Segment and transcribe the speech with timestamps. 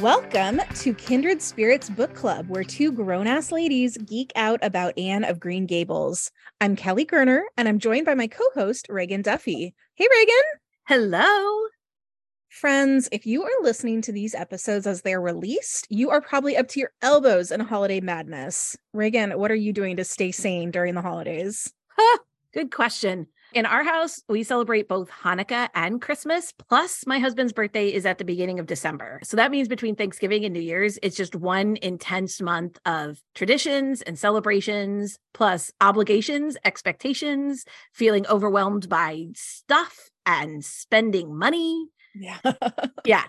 [0.00, 5.24] Welcome to Kindred Spirits Book Club, where two grown ass ladies geek out about Anne
[5.24, 6.30] of Green Gables.
[6.60, 9.74] I'm Kelly Gerner, and I'm joined by my co host, Reagan Duffy.
[9.94, 10.34] Hey, Reagan.
[10.86, 11.66] Hello.
[12.48, 16.68] Friends, if you are listening to these episodes as they're released, you are probably up
[16.68, 18.76] to your elbows in holiday madness.
[18.92, 21.72] Reagan, what are you doing to stay sane during the holidays?
[21.88, 22.18] Huh,
[22.52, 23.28] good question.
[23.56, 26.52] In our house, we celebrate both Hanukkah and Christmas.
[26.68, 29.18] Plus, my husband's birthday is at the beginning of December.
[29.22, 34.02] So that means between Thanksgiving and New Year's, it's just one intense month of traditions
[34.02, 41.86] and celebrations, plus obligations, expectations, feeling overwhelmed by stuff and spending money.
[42.14, 42.36] Yeah.
[43.06, 43.24] yeah.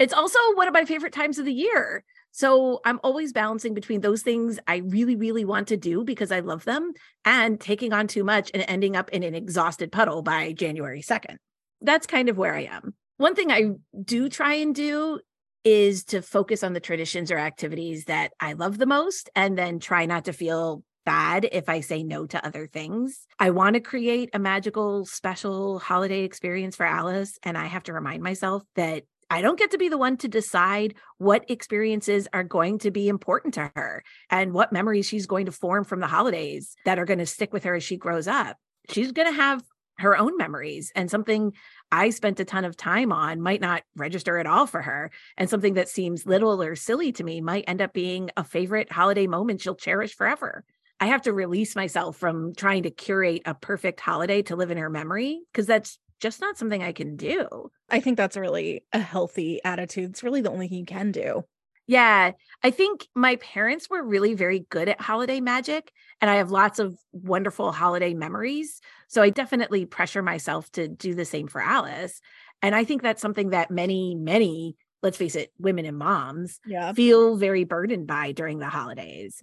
[0.00, 2.02] It's also one of my favorite times of the year.
[2.38, 6.38] So I'm always balancing between those things I really, really want to do because I
[6.38, 6.92] love them
[7.24, 11.38] and taking on too much and ending up in an exhausted puddle by January 2nd.
[11.80, 12.94] That's kind of where I am.
[13.16, 13.70] One thing I
[14.04, 15.18] do try and do
[15.64, 19.80] is to focus on the traditions or activities that I love the most and then
[19.80, 23.26] try not to feel bad if I say no to other things.
[23.40, 27.36] I want to create a magical, special holiday experience for Alice.
[27.42, 30.28] And I have to remind myself that I don't get to be the one to
[30.28, 35.46] decide what experiences are going to be important to her and what memories she's going
[35.46, 38.26] to form from the holidays that are going to stick with her as she grows
[38.26, 38.56] up.
[38.90, 39.62] She's going to have
[39.98, 41.52] her own memories and something
[41.90, 45.10] I spent a ton of time on might not register at all for her.
[45.36, 48.92] And something that seems little or silly to me might end up being a favorite
[48.92, 50.64] holiday moment she'll cherish forever.
[51.00, 54.78] I have to release myself from trying to curate a perfect holiday to live in
[54.78, 57.70] her memory because that's just not something I can do.
[57.88, 60.10] I think that's really a healthy attitude.
[60.10, 61.44] It's really the only thing you can do.
[61.86, 66.50] Yeah, I think my parents were really very good at holiday magic, and I have
[66.50, 68.80] lots of wonderful holiday memories.
[69.08, 72.20] So I definitely pressure myself to do the same for Alice.
[72.60, 76.92] And I think that's something that many, many, let's face it, women and moms Yeah.
[76.92, 79.42] feel very burdened by during the holidays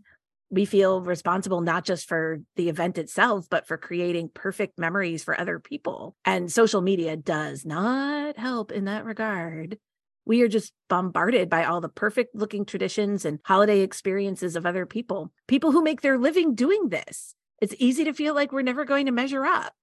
[0.55, 5.39] we feel responsible not just for the event itself, but for creating perfect memories for
[5.39, 6.15] other people.
[6.23, 9.77] And social media does not help in that regard.
[10.25, 14.85] We are just bombarded by all the perfect looking traditions and holiday experiences of other
[14.85, 17.35] people, people who make their living doing this.
[17.61, 19.73] It's easy to feel like we're never going to measure up.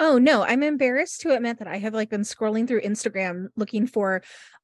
[0.00, 3.86] Oh no, I'm embarrassed to admit that I have like been scrolling through Instagram looking
[3.86, 4.22] for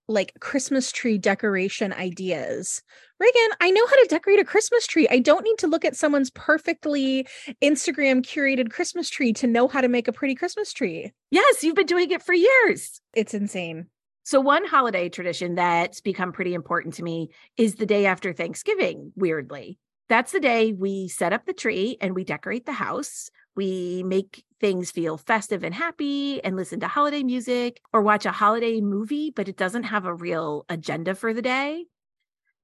[0.08, 2.82] like Christmas tree decoration ideas.
[3.20, 5.06] Reagan, I know how to decorate a Christmas tree.
[5.08, 7.28] I don't need to look at someone's perfectly
[7.62, 11.12] Instagram curated Christmas tree to know how to make a pretty Christmas tree.
[11.30, 13.00] Yes, you've been doing it for years.
[13.14, 13.86] It's insane.
[14.24, 19.12] So, one holiday tradition that's become pretty important to me is the day after Thanksgiving,
[19.16, 19.78] weirdly.
[20.08, 23.30] That's the day we set up the tree and we decorate the house.
[23.60, 28.32] We make things feel festive and happy and listen to holiday music or watch a
[28.32, 31.84] holiday movie, but it doesn't have a real agenda for the day.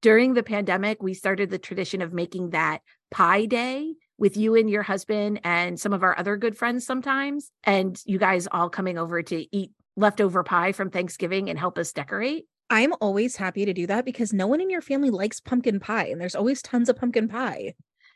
[0.01, 2.79] During the pandemic, we started the tradition of making that
[3.11, 7.51] pie day with you and your husband and some of our other good friends sometimes,
[7.63, 11.93] and you guys all coming over to eat leftover pie from Thanksgiving and help us
[11.93, 12.47] decorate.
[12.71, 16.07] I'm always happy to do that because no one in your family likes pumpkin pie,
[16.07, 17.75] and there's always tons of pumpkin pie.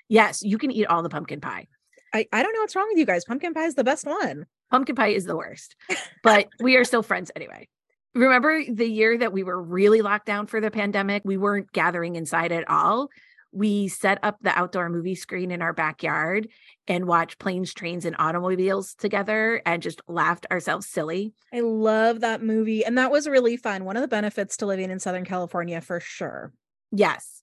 [0.09, 1.67] Yes, you can eat all the pumpkin pie.
[2.13, 3.25] I, I don't know what's wrong with you guys.
[3.25, 4.45] Pumpkin pie is the best one.
[4.69, 5.75] Pumpkin pie is the worst,
[6.23, 7.67] but we are still friends anyway.
[8.13, 11.21] Remember the year that we were really locked down for the pandemic?
[11.23, 13.09] We weren't gathering inside at all.
[13.53, 16.47] We set up the outdoor movie screen in our backyard
[16.87, 21.33] and watched planes, trains, and automobiles together and just laughed ourselves silly.
[21.53, 22.85] I love that movie.
[22.85, 23.83] And that was really fun.
[23.83, 26.53] One of the benefits to living in Southern California for sure.
[26.91, 27.40] Yes.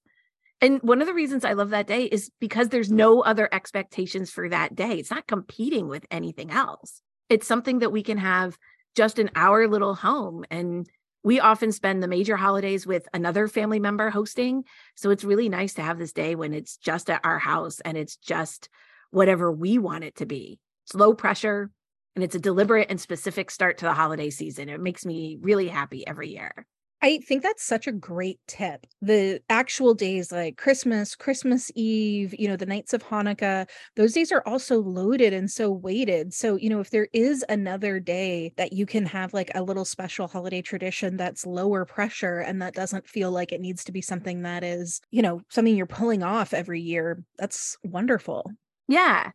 [0.60, 4.30] And one of the reasons I love that day is because there's no other expectations
[4.30, 4.94] for that day.
[4.94, 7.00] It's not competing with anything else.
[7.28, 8.58] It's something that we can have
[8.96, 10.44] just in our little home.
[10.50, 10.88] And
[11.22, 14.64] we often spend the major holidays with another family member hosting.
[14.96, 17.96] So it's really nice to have this day when it's just at our house and
[17.96, 18.68] it's just
[19.10, 20.58] whatever we want it to be.
[20.86, 21.70] It's low pressure
[22.16, 24.68] and it's a deliberate and specific start to the holiday season.
[24.68, 26.66] It makes me really happy every year.
[27.00, 28.84] I think that's such a great tip.
[29.00, 34.32] The actual days like Christmas, Christmas Eve, you know, the nights of Hanukkah, those days
[34.32, 36.34] are also loaded and so weighted.
[36.34, 39.84] So, you know, if there is another day that you can have like a little
[39.84, 44.02] special holiday tradition that's lower pressure and that doesn't feel like it needs to be
[44.02, 48.50] something that is, you know, something you're pulling off every year, that's wonderful.
[48.88, 49.30] Yeah.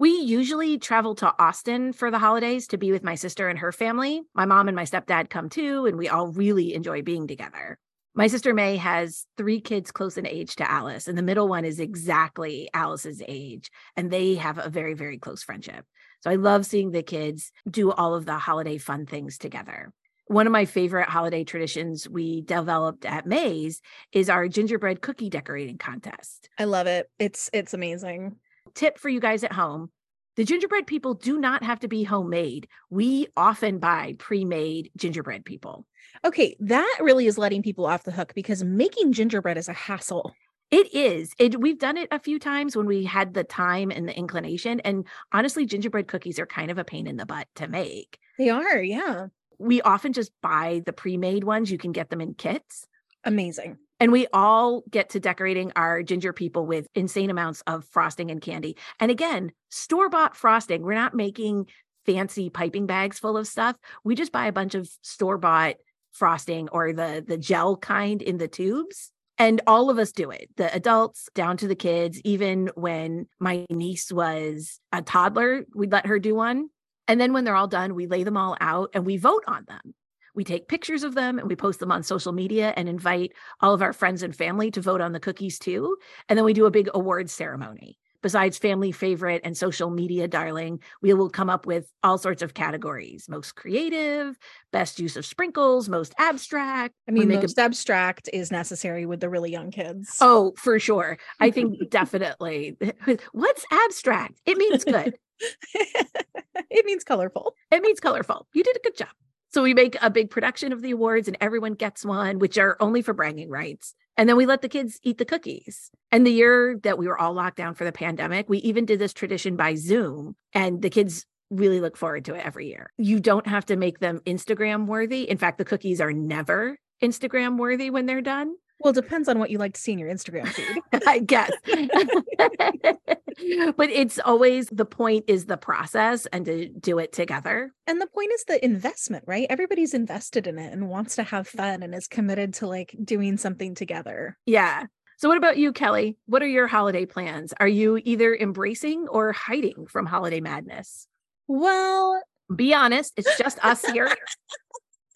[0.00, 3.72] We usually travel to Austin for the holidays to be with my sister and her
[3.72, 4.22] family.
[4.32, 7.80] My mom and my stepdad come too, and we all really enjoy being together.
[8.14, 11.64] My sister May has three kids close in age to Alice, and the middle one
[11.64, 13.72] is exactly Alice's age.
[13.96, 15.84] And they have a very, very close friendship.
[16.20, 19.92] So I love seeing the kids do all of the holiday fun things together.
[20.28, 23.80] One of my favorite holiday traditions we developed at May's
[24.12, 26.50] is our gingerbread cookie decorating contest.
[26.56, 27.10] I love it.
[27.18, 28.36] It's it's amazing.
[28.78, 29.90] Tip for you guys at home
[30.36, 32.68] the gingerbread people do not have to be homemade.
[32.90, 35.84] We often buy pre made gingerbread people.
[36.24, 40.32] Okay, that really is letting people off the hook because making gingerbread is a hassle.
[40.70, 41.32] It is.
[41.40, 44.78] It we've done it a few times when we had the time and the inclination.
[44.84, 48.20] And honestly, gingerbread cookies are kind of a pain in the butt to make.
[48.38, 49.26] They are, yeah.
[49.58, 51.68] We often just buy the pre-made ones.
[51.68, 52.86] You can get them in kits.
[53.24, 53.78] Amazing.
[54.00, 58.40] And we all get to decorating our ginger people with insane amounts of frosting and
[58.40, 58.76] candy.
[59.00, 60.82] And again, store bought frosting.
[60.82, 61.66] We're not making
[62.06, 63.76] fancy piping bags full of stuff.
[64.04, 65.76] We just buy a bunch of store bought
[66.12, 69.12] frosting or the the gel kind in the tubes.
[69.36, 72.20] And all of us do it, the adults down to the kids.
[72.24, 76.70] Even when my niece was a toddler, we'd let her do one.
[77.06, 79.64] And then when they're all done, we lay them all out and we vote on
[79.68, 79.94] them
[80.38, 83.74] we take pictures of them and we post them on social media and invite all
[83.74, 85.96] of our friends and family to vote on the cookies too.
[86.28, 87.98] And then we do a big awards ceremony.
[88.22, 92.54] Besides family favorite and social media darling, we will come up with all sorts of
[92.54, 94.38] categories most creative,
[94.70, 96.94] best use of sprinkles, most abstract.
[97.08, 100.18] I mean, most a- abstract is necessary with the really young kids.
[100.20, 101.18] Oh, for sure.
[101.40, 102.76] I think definitely.
[103.32, 104.40] What's abstract?
[104.46, 105.18] It means good.
[105.74, 107.54] it means colorful.
[107.72, 108.46] It means colorful.
[108.54, 109.08] You did a good job.
[109.50, 112.76] So we make a big production of the awards and everyone gets one, which are
[112.80, 113.94] only for bragging rights.
[114.16, 115.90] And then we let the kids eat the cookies.
[116.10, 118.98] And the year that we were all locked down for the pandemic, we even did
[118.98, 120.36] this tradition by Zoom.
[120.52, 122.92] And the kids really look forward to it every year.
[122.98, 125.22] You don't have to make them Instagram worthy.
[125.22, 128.54] In fact, the cookies are never Instagram worthy when they're done.
[128.80, 130.82] Well, it depends on what you like to see in your Instagram feed.
[131.06, 131.50] I guess.
[133.76, 137.72] but it's always the point is the process and to do it together.
[137.86, 139.46] And the point is the investment, right?
[139.50, 143.36] Everybody's invested in it and wants to have fun and is committed to like doing
[143.36, 144.38] something together.
[144.46, 144.86] Yeah.
[145.18, 146.16] So, what about you, Kelly?
[146.26, 147.52] What are your holiday plans?
[147.58, 151.08] Are you either embracing or hiding from holiday madness?
[151.48, 152.22] Well,
[152.54, 154.14] be honest, it's just us here.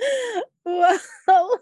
[0.64, 0.98] well,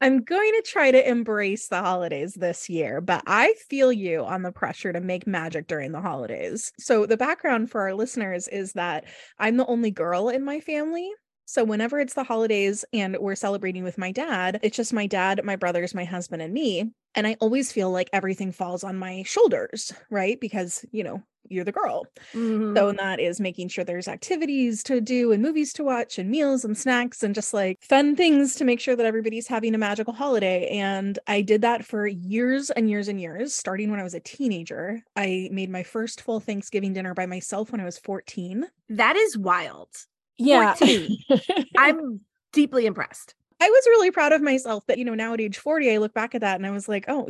[0.00, 4.42] I'm going to try to embrace the holidays this year, but I feel you on
[4.42, 6.72] the pressure to make magic during the holidays.
[6.78, 9.04] So, the background for our listeners is that
[9.38, 11.10] I'm the only girl in my family.
[11.46, 15.42] So, whenever it's the holidays and we're celebrating with my dad, it's just my dad,
[15.44, 16.92] my brothers, my husband, and me.
[17.14, 20.38] And I always feel like everything falls on my shoulders, right?
[20.38, 22.06] Because, you know, you're the girl.
[22.32, 22.76] Mm-hmm.
[22.76, 26.64] So that is making sure there's activities to do and movies to watch and meals
[26.64, 30.12] and snacks and just like fun things to make sure that everybody's having a magical
[30.12, 30.68] holiday.
[30.68, 34.20] And I did that for years and years and years, starting when I was a
[34.20, 35.00] teenager.
[35.16, 38.66] I made my first full Thanksgiving dinner by myself when I was 14.
[38.90, 39.88] That is wild.
[40.36, 40.76] Yeah.
[41.76, 42.20] I'm
[42.52, 43.34] deeply impressed.
[43.60, 46.14] I was really proud of myself, but you know, now at age 40, I look
[46.14, 47.28] back at that and I was like, oh,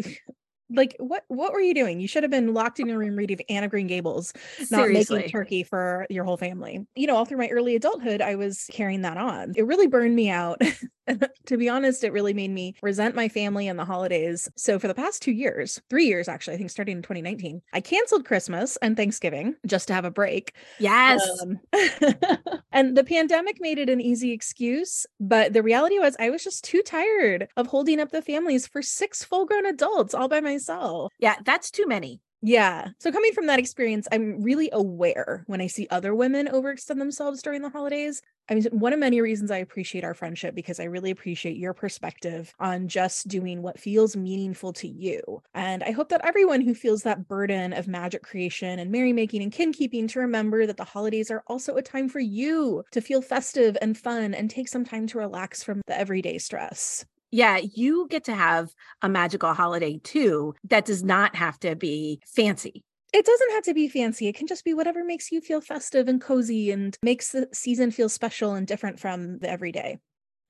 [0.71, 2.01] like what what were you doing?
[2.01, 4.33] You should have been locked in your room reading Anne of Green Gables,
[4.71, 5.17] not Seriously.
[5.19, 6.87] making turkey for your whole family.
[6.95, 9.53] You know, all through my early adulthood, I was carrying that on.
[9.57, 10.61] It really burned me out.
[11.47, 14.49] to be honest, it really made me resent my family and the holidays.
[14.57, 17.81] So for the past two years, three years actually, I think starting in 2019, I
[17.81, 20.55] canceled Christmas and Thanksgiving just to have a break.
[20.79, 21.21] Yes.
[21.43, 21.61] Um,
[22.73, 26.65] and the pandemic made it an easy excuse, but the reality was I was just
[26.65, 30.59] too tired of holding up the families for six full grown adults all by myself
[30.59, 31.13] myself.
[31.19, 32.21] Yeah, that's too many.
[32.41, 32.91] Yeah.
[33.01, 37.43] So coming from that experience, I'm really aware when I see other women overextend themselves
[37.43, 38.23] during the holidays.
[38.49, 41.75] I mean, one of many reasons I appreciate our friendship because I really appreciate your
[41.75, 45.43] perspective on just doing what feels meaningful to you.
[45.53, 49.51] And I hope that everyone who feels that burden of magic creation and merrymaking and
[49.53, 53.21] kin keeping to remember that the holidays are also a time for you to feel
[53.21, 58.07] festive and fun and take some time to relax from the everyday stress yeah, you
[58.11, 58.71] get to have
[59.03, 62.83] a magical holiday too that does not have to be fancy.
[63.13, 64.29] It doesn't have to be fancy.
[64.29, 67.91] It can just be whatever makes you feel festive and cozy and makes the season
[67.91, 69.99] feel special and different from the everyday.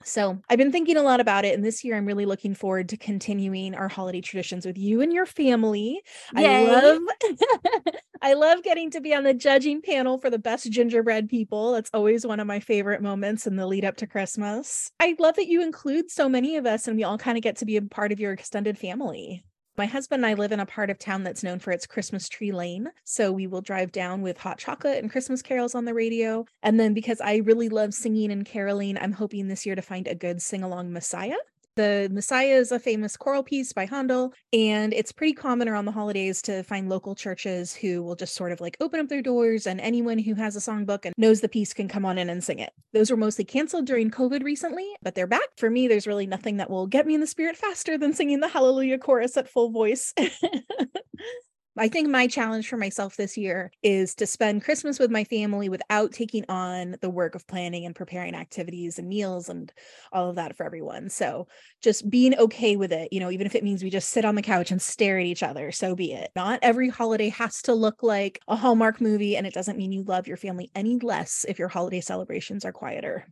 [0.04, 1.54] So I've been thinking a lot about it.
[1.54, 5.12] And this year I'm really looking forward to continuing our holiday traditions with you and
[5.12, 6.02] your family.
[6.36, 6.68] Yay.
[6.68, 7.02] I love
[8.22, 11.72] I love getting to be on the judging panel for the best gingerbread people.
[11.72, 14.90] That's always one of my favorite moments in the lead up to Christmas.
[15.00, 17.56] I love that you include so many of us and we all kind of get
[17.56, 19.44] to be a part of your extended family.
[19.78, 22.28] My husband and I live in a part of town that's known for its Christmas
[22.28, 22.90] tree lane.
[23.04, 26.46] So we will drive down with hot chocolate and Christmas carols on the radio.
[26.64, 30.08] And then because I really love singing and caroling, I'm hoping this year to find
[30.08, 31.36] a good sing along Messiah.
[31.78, 35.92] The Messiah is a famous choral piece by Handel, and it's pretty common around the
[35.92, 39.64] holidays to find local churches who will just sort of like open up their doors
[39.64, 42.42] and anyone who has a songbook and knows the piece can come on in and
[42.42, 42.72] sing it.
[42.92, 45.50] Those were mostly canceled during COVID recently, but they're back.
[45.56, 48.40] For me, there's really nothing that will get me in the spirit faster than singing
[48.40, 50.12] the Hallelujah chorus at full voice.
[51.78, 55.68] I think my challenge for myself this year is to spend Christmas with my family
[55.68, 59.72] without taking on the work of planning and preparing activities and meals and
[60.12, 61.08] all of that for everyone.
[61.08, 61.46] So
[61.82, 64.34] just being okay with it, you know, even if it means we just sit on
[64.34, 66.30] the couch and stare at each other, so be it.
[66.34, 70.02] Not every holiday has to look like a Hallmark movie, and it doesn't mean you
[70.02, 73.28] love your family any less if your holiday celebrations are quieter.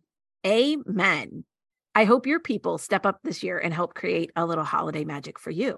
[0.47, 1.45] Amen.
[1.95, 5.39] I hope your people step up this year and help create a little holiday magic
[5.39, 5.77] for you.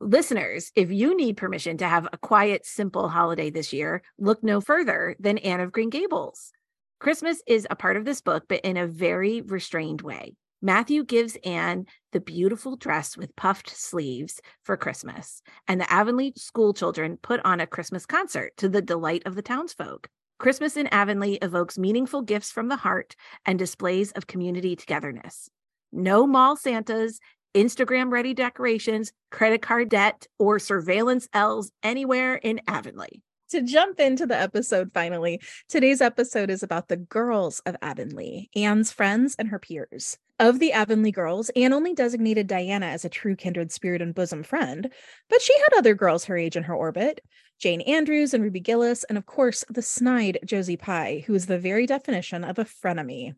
[0.00, 4.60] Listeners, if you need permission to have a quiet, simple holiday this year, look no
[4.60, 6.52] further than Anne of Green Gables.
[6.98, 10.34] Christmas is a part of this book, but in a very restrained way.
[10.60, 16.72] Matthew gives Anne the beautiful dress with puffed sleeves for Christmas, and the Avonlea school
[16.72, 20.08] children put on a Christmas concert to the delight of the townsfolk.
[20.38, 25.48] Christmas in Avonlea evokes meaningful gifts from the heart and displays of community togetherness.
[25.92, 27.20] No mall Santas
[27.54, 33.22] Instagram ready decorations, credit card debt, or surveillance L's anywhere in Avonlea.
[33.50, 38.90] To jump into the episode finally, today's episode is about the girls of Avonlea, Anne's
[38.90, 40.16] friends and her peers.
[40.40, 44.42] Of the Avonlea girls, Anne only designated Diana as a true kindred spirit and bosom
[44.42, 44.90] friend,
[45.28, 47.20] but she had other girls her age in her orbit
[47.58, 51.60] Jane Andrews and Ruby Gillis, and of course, the snide Josie Pye, who is the
[51.60, 53.34] very definition of a frenemy.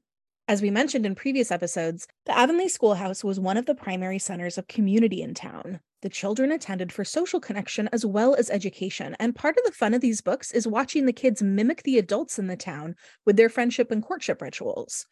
[0.46, 4.58] As we mentioned in previous episodes, the Avonlea Schoolhouse was one of the primary centers
[4.58, 5.80] of community in town.
[6.02, 9.94] The children attended for social connection as well as education, and part of the fun
[9.94, 13.48] of these books is watching the kids mimic the adults in the town with their
[13.48, 15.06] friendship and courtship rituals.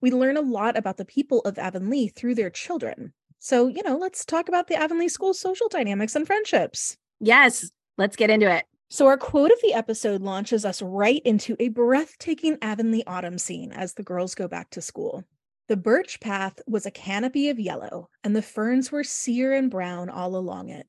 [0.00, 3.12] We learn a lot about the people of Avonlea through their children.
[3.40, 6.96] So, you know, let's talk about the Avonlea School social dynamics and friendships.
[7.20, 8.64] Yes, let's get into it.
[8.90, 13.70] So, our quote of the episode launches us right into a breathtaking Avonlea autumn scene
[13.70, 15.24] as the girls go back to school.
[15.68, 20.08] The birch path was a canopy of yellow, and the ferns were sere and brown
[20.08, 20.86] all along it.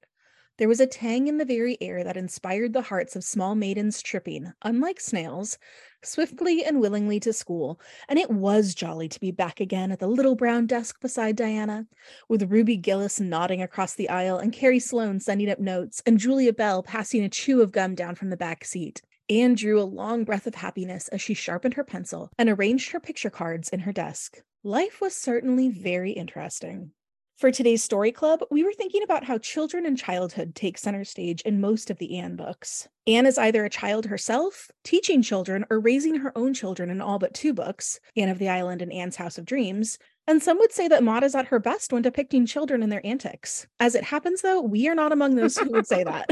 [0.60, 4.02] There was a tang in the very air that inspired the hearts of small maidens
[4.02, 5.58] tripping, unlike snails,
[6.04, 10.08] swiftly and willingly to school, and it was jolly to be back again at the
[10.08, 11.88] little brown desk beside Diana,
[12.28, 16.52] with Ruby Gillis nodding across the aisle and Carrie Sloane sending up notes and Julia
[16.52, 19.02] Bell passing a chew of gum down from the back seat.
[19.30, 23.00] Anne drew a long breath of happiness as she sharpened her pencil and arranged her
[23.00, 24.42] picture cards in her desk.
[24.62, 26.92] Life was certainly very interesting.
[27.40, 31.40] For today's story club, we were thinking about how children and childhood take center stage
[31.44, 32.90] in most of the Anne books.
[33.08, 37.18] Anne is either a child herself, teaching children, or raising her own children in all
[37.18, 39.98] but two books, Anne of the Island and Anne's House of Dreams.
[40.28, 43.06] And some would say that Maud is at her best when depicting children and their
[43.08, 43.68] antics.
[43.80, 46.30] As it happens, though, we are not among those who would say that.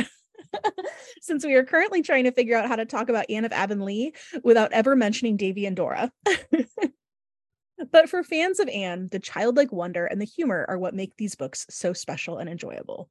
[1.22, 4.12] Since we are currently trying to figure out how to talk about Anne of Avonlea
[4.44, 6.12] without ever mentioning Davy and Dora.
[7.92, 11.36] But for fans of Anne, the childlike wonder and the humor are what make these
[11.36, 13.10] books so special and enjoyable.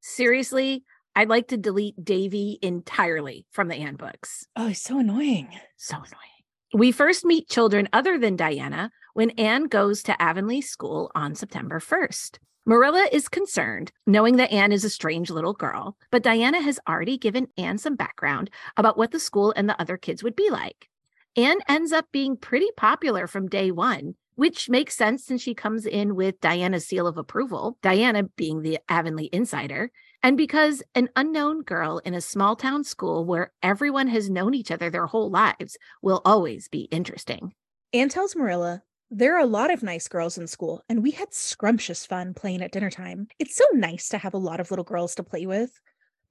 [0.00, 4.46] Seriously, I'd like to delete Davy entirely from the Anne books.
[4.56, 5.48] Oh, he's so annoying.
[5.76, 6.36] So annoying.
[6.74, 11.80] We first meet children other than Diana when Anne goes to Avonlea School on September
[11.80, 12.38] 1st.
[12.66, 17.16] Marilla is concerned, knowing that Anne is a strange little girl, but Diana has already
[17.16, 20.88] given Anne some background about what the school and the other kids would be like.
[21.38, 25.84] Anne ends up being pretty popular from day one, which makes sense since she comes
[25.84, 29.90] in with Diana's seal of approval, Diana being the Avonlea insider,
[30.22, 34.70] and because an unknown girl in a small town school where everyone has known each
[34.70, 37.52] other their whole lives will always be interesting.
[37.92, 41.34] Anne tells Marilla, there are a lot of nice girls in school, and we had
[41.34, 43.28] scrumptious fun playing at dinner time.
[43.38, 45.78] It's so nice to have a lot of little girls to play with.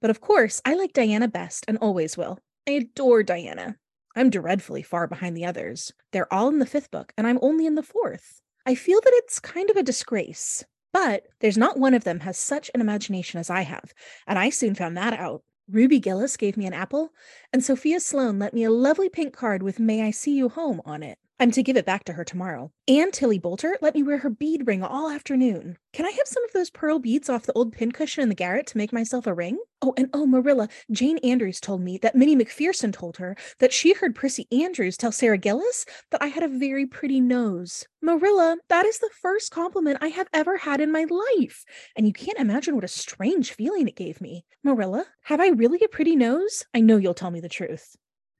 [0.00, 2.40] But of course, I like Diana best and always will.
[2.68, 3.76] I adore Diana.
[4.16, 5.92] I'm dreadfully far behind the others.
[6.10, 8.40] They're all in the fifth book, and I'm only in the fourth.
[8.64, 12.38] I feel that it's kind of a disgrace, but there's not one of them has
[12.38, 13.92] such an imagination as I have,
[14.26, 15.42] and I soon found that out.
[15.70, 17.12] Ruby Gillis gave me an apple,
[17.52, 20.80] and Sophia Sloane lent me a lovely pink card with May I See You Home
[20.86, 21.18] on it.
[21.38, 22.72] I'm to give it back to her tomorrow.
[22.88, 25.76] And Tillie Boulter let me wear her bead ring all afternoon.
[25.92, 28.66] Can I have some of those pearl beads off the old pincushion in the garret
[28.68, 29.58] to make myself a ring?
[29.82, 33.92] Oh, and oh, Marilla, Jane Andrews told me that Minnie McPherson told her that she
[33.92, 37.84] heard Prissy Andrews tell Sarah Gillis that I had a very pretty nose.
[38.00, 41.04] Marilla, that is the first compliment I have ever had in my
[41.36, 41.66] life.
[41.96, 44.46] And you can't imagine what a strange feeling it gave me.
[44.64, 46.64] Marilla, have I really a pretty nose?
[46.72, 47.94] I know you'll tell me the truth.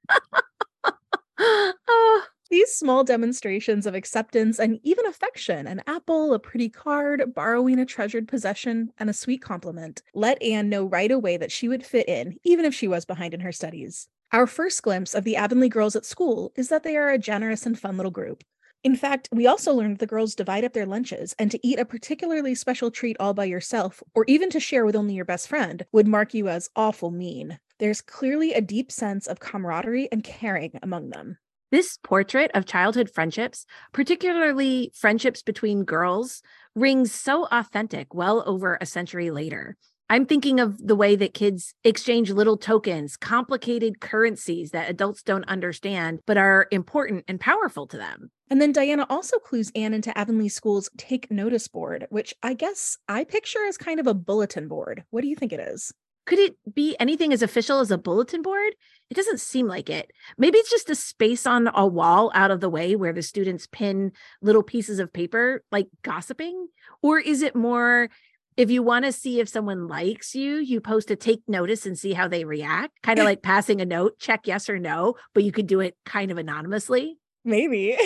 [1.39, 7.79] oh, these small demonstrations of acceptance and even affection an apple, a pretty card, borrowing
[7.79, 11.85] a treasured possession, and a sweet compliment let Anne know right away that she would
[11.85, 14.07] fit in, even if she was behind in her studies.
[14.31, 17.65] Our first glimpse of the Avonlea girls at school is that they are a generous
[17.65, 18.43] and fun little group.
[18.83, 21.85] In fact, we also learned the girls divide up their lunches, and to eat a
[21.85, 25.85] particularly special treat all by yourself, or even to share with only your best friend,
[25.91, 27.59] would mark you as awful mean.
[27.79, 31.37] There's clearly a deep sense of camaraderie and caring among them.
[31.69, 36.41] This portrait of childhood friendships, particularly friendships between girls,
[36.75, 39.75] rings so authentic well over a century later.
[40.09, 45.43] I'm thinking of the way that kids exchange little tokens, complicated currencies that adults don't
[45.49, 48.31] understand, but are important and powerful to them.
[48.49, 52.97] And then Diana also clues Anne into Avonlea School's Take Notice board, which I guess
[53.09, 55.03] I picture as kind of a bulletin board.
[55.09, 55.91] What do you think it is?
[56.27, 58.75] Could it be anything as official as a bulletin board?
[59.09, 60.11] It doesn't seem like it.
[60.37, 63.65] Maybe it's just a space on a wall out of the way where the students
[63.65, 66.67] pin little pieces of paper, like gossiping?
[67.01, 68.09] Or is it more
[68.57, 71.97] if you want to see if someone likes you, you post a take notice and
[71.97, 75.43] see how they react, kind of like passing a note, check yes or no, but
[75.43, 77.19] you could do it kind of anonymously?
[77.47, 77.97] Maybe.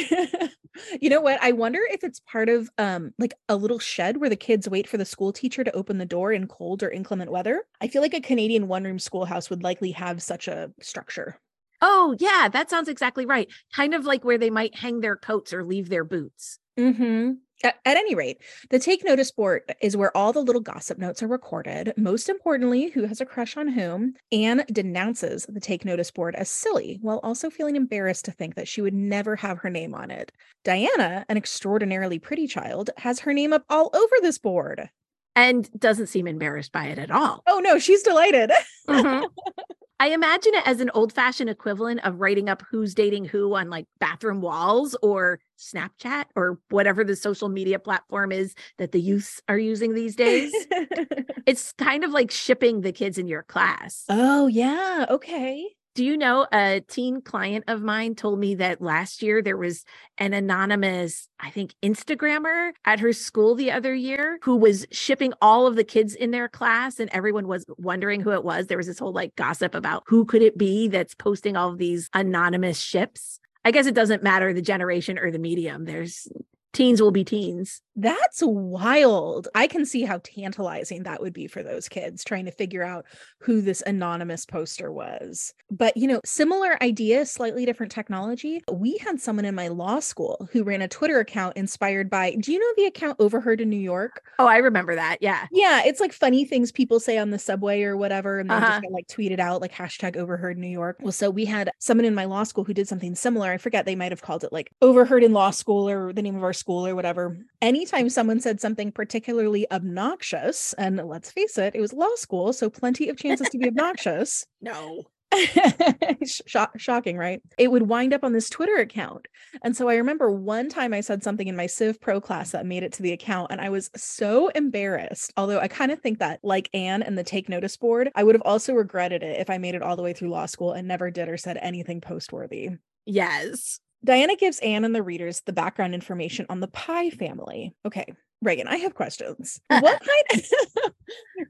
[1.02, 1.42] you know what?
[1.42, 4.88] I wonder if it's part of um like a little shed where the kids wait
[4.88, 7.64] for the school teacher to open the door in cold or inclement weather.
[7.82, 11.40] I feel like a Canadian one-room schoolhouse would likely have such a structure.
[11.82, 13.52] Oh, yeah, that sounds exactly right.
[13.74, 16.60] Kind of like where they might hang their coats or leave their boots.
[16.78, 17.42] Mhm.
[17.64, 21.22] At, at any rate, the take notice board is where all the little gossip notes
[21.22, 21.94] are recorded.
[21.98, 24.16] Most importantly, who has a crush on whom.
[24.32, 28.68] Anne denounces the take notice board as silly, while also feeling embarrassed to think that
[28.68, 30.32] she would never have her name on it.
[30.64, 34.90] Diana, an extraordinarily pretty child, has her name up all over this board.
[35.36, 37.42] And doesn't seem embarrassed by it at all.
[37.48, 38.52] Oh no, she's delighted.
[38.88, 39.26] Mhm.
[40.02, 43.70] I imagine it as an old fashioned equivalent of writing up who's dating who on
[43.70, 49.44] like bathroom walls or Snapchat or whatever the social media platform is that the youths
[49.48, 50.52] are using these days.
[51.46, 54.06] it's kind of like shipping the kids in your class.
[54.10, 55.70] oh yeah, okay.
[55.94, 59.84] Do you know a teen client of mine told me that last year there was
[60.18, 65.68] an anonymous, I think, Instagrammer at her school the other year who was shipping all
[65.68, 68.68] of the kids in their class and everyone was wondering who it was.
[68.68, 71.78] There was this whole like gossip about who could it be that's posting all of
[71.78, 73.42] these anonymous ships.
[73.66, 75.84] I guess it doesn't matter the generation or the medium.
[75.84, 76.26] There's
[76.74, 77.82] teens will be teens.
[77.96, 79.50] That's wild.
[79.54, 83.06] I can see how tantalizing that would be for those kids trying to figure out
[83.42, 85.54] who this anonymous poster was.
[85.70, 88.62] But, you know, similar idea, slightly different technology.
[88.72, 92.54] We had someone in my law school who ran a Twitter account inspired by, do
[92.54, 94.24] you know the account Overheard in New York?
[94.40, 95.18] Oh, I remember that.
[95.20, 95.48] Yeah.
[95.52, 98.68] Yeah, it's like funny things people say on the subway or whatever, and they Uh-huh.
[98.68, 100.98] just get like tweeted out like hashtag overheard New York.
[101.02, 103.52] Well, so we had someone in my law school who did something similar.
[103.52, 106.36] I forget they might have called it like overheard in law school or the name
[106.38, 107.38] of our school or whatever.
[107.62, 112.70] Anytime someone said something particularly obnoxious, and let's face it, it was law school, so
[112.70, 114.46] plenty of chances to be obnoxious.
[114.64, 115.06] No.
[116.46, 117.42] Shock- shocking, right?
[117.58, 119.28] It would wind up on this Twitter account.
[119.64, 122.66] And so I remember one time I said something in my Civ Pro class that
[122.66, 125.34] made it to the account, and I was so embarrassed.
[125.38, 128.36] Although I kind of think that, like Anne and the Take Notice board, I would
[128.36, 130.88] have also regretted it if I made it all the way through law school and
[130.88, 132.72] never did or said anything post worthy.
[133.06, 133.80] Yes.
[134.04, 137.74] Diana gives Anne and the readers the background information on the Pye family.
[137.86, 138.06] Okay,
[138.42, 139.60] Reagan, I have questions.
[139.70, 140.94] What kind of,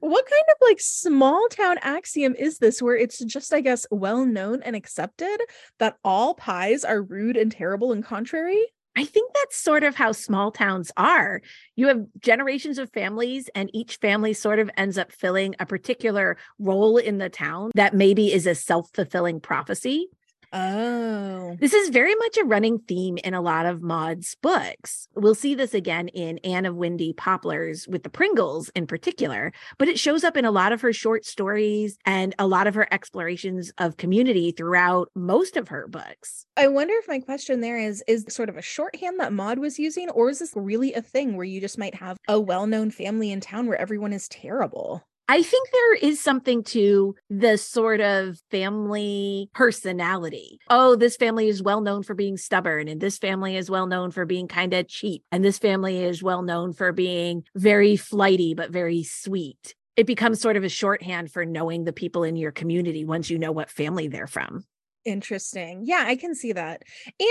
[0.00, 4.24] what kind of like small town axiom is this where it's just, I guess, well
[4.26, 5.40] known and accepted
[5.78, 8.62] that all Pyes are rude and terrible and contrary?
[8.94, 11.40] I think that's sort of how small towns are.
[11.76, 16.36] You have generations of families, and each family sort of ends up filling a particular
[16.58, 20.08] role in the town that maybe is a self fulfilling prophecy.
[20.52, 21.56] Oh.
[21.60, 25.08] This is very much a running theme in a lot of Maud's books.
[25.14, 29.88] We'll see this again in Anne of Windy Poplars with the Pringles in particular, but
[29.88, 32.86] it shows up in a lot of her short stories and a lot of her
[32.92, 36.44] explorations of community throughout most of her books.
[36.56, 39.78] I wonder if my question there is is sort of a shorthand that Maud was
[39.78, 43.32] using, or is this really a thing where you just might have a well-known family
[43.32, 45.02] in town where everyone is terrible?
[45.32, 50.58] I think there is something to the sort of family personality.
[50.68, 54.10] Oh, this family is well known for being stubborn, and this family is well known
[54.10, 58.52] for being kind of cheap, and this family is well known for being very flighty
[58.52, 59.74] but very sweet.
[59.96, 63.38] It becomes sort of a shorthand for knowing the people in your community once you
[63.38, 64.66] know what family they're from.
[65.06, 65.80] Interesting.
[65.86, 66.82] Yeah, I can see that.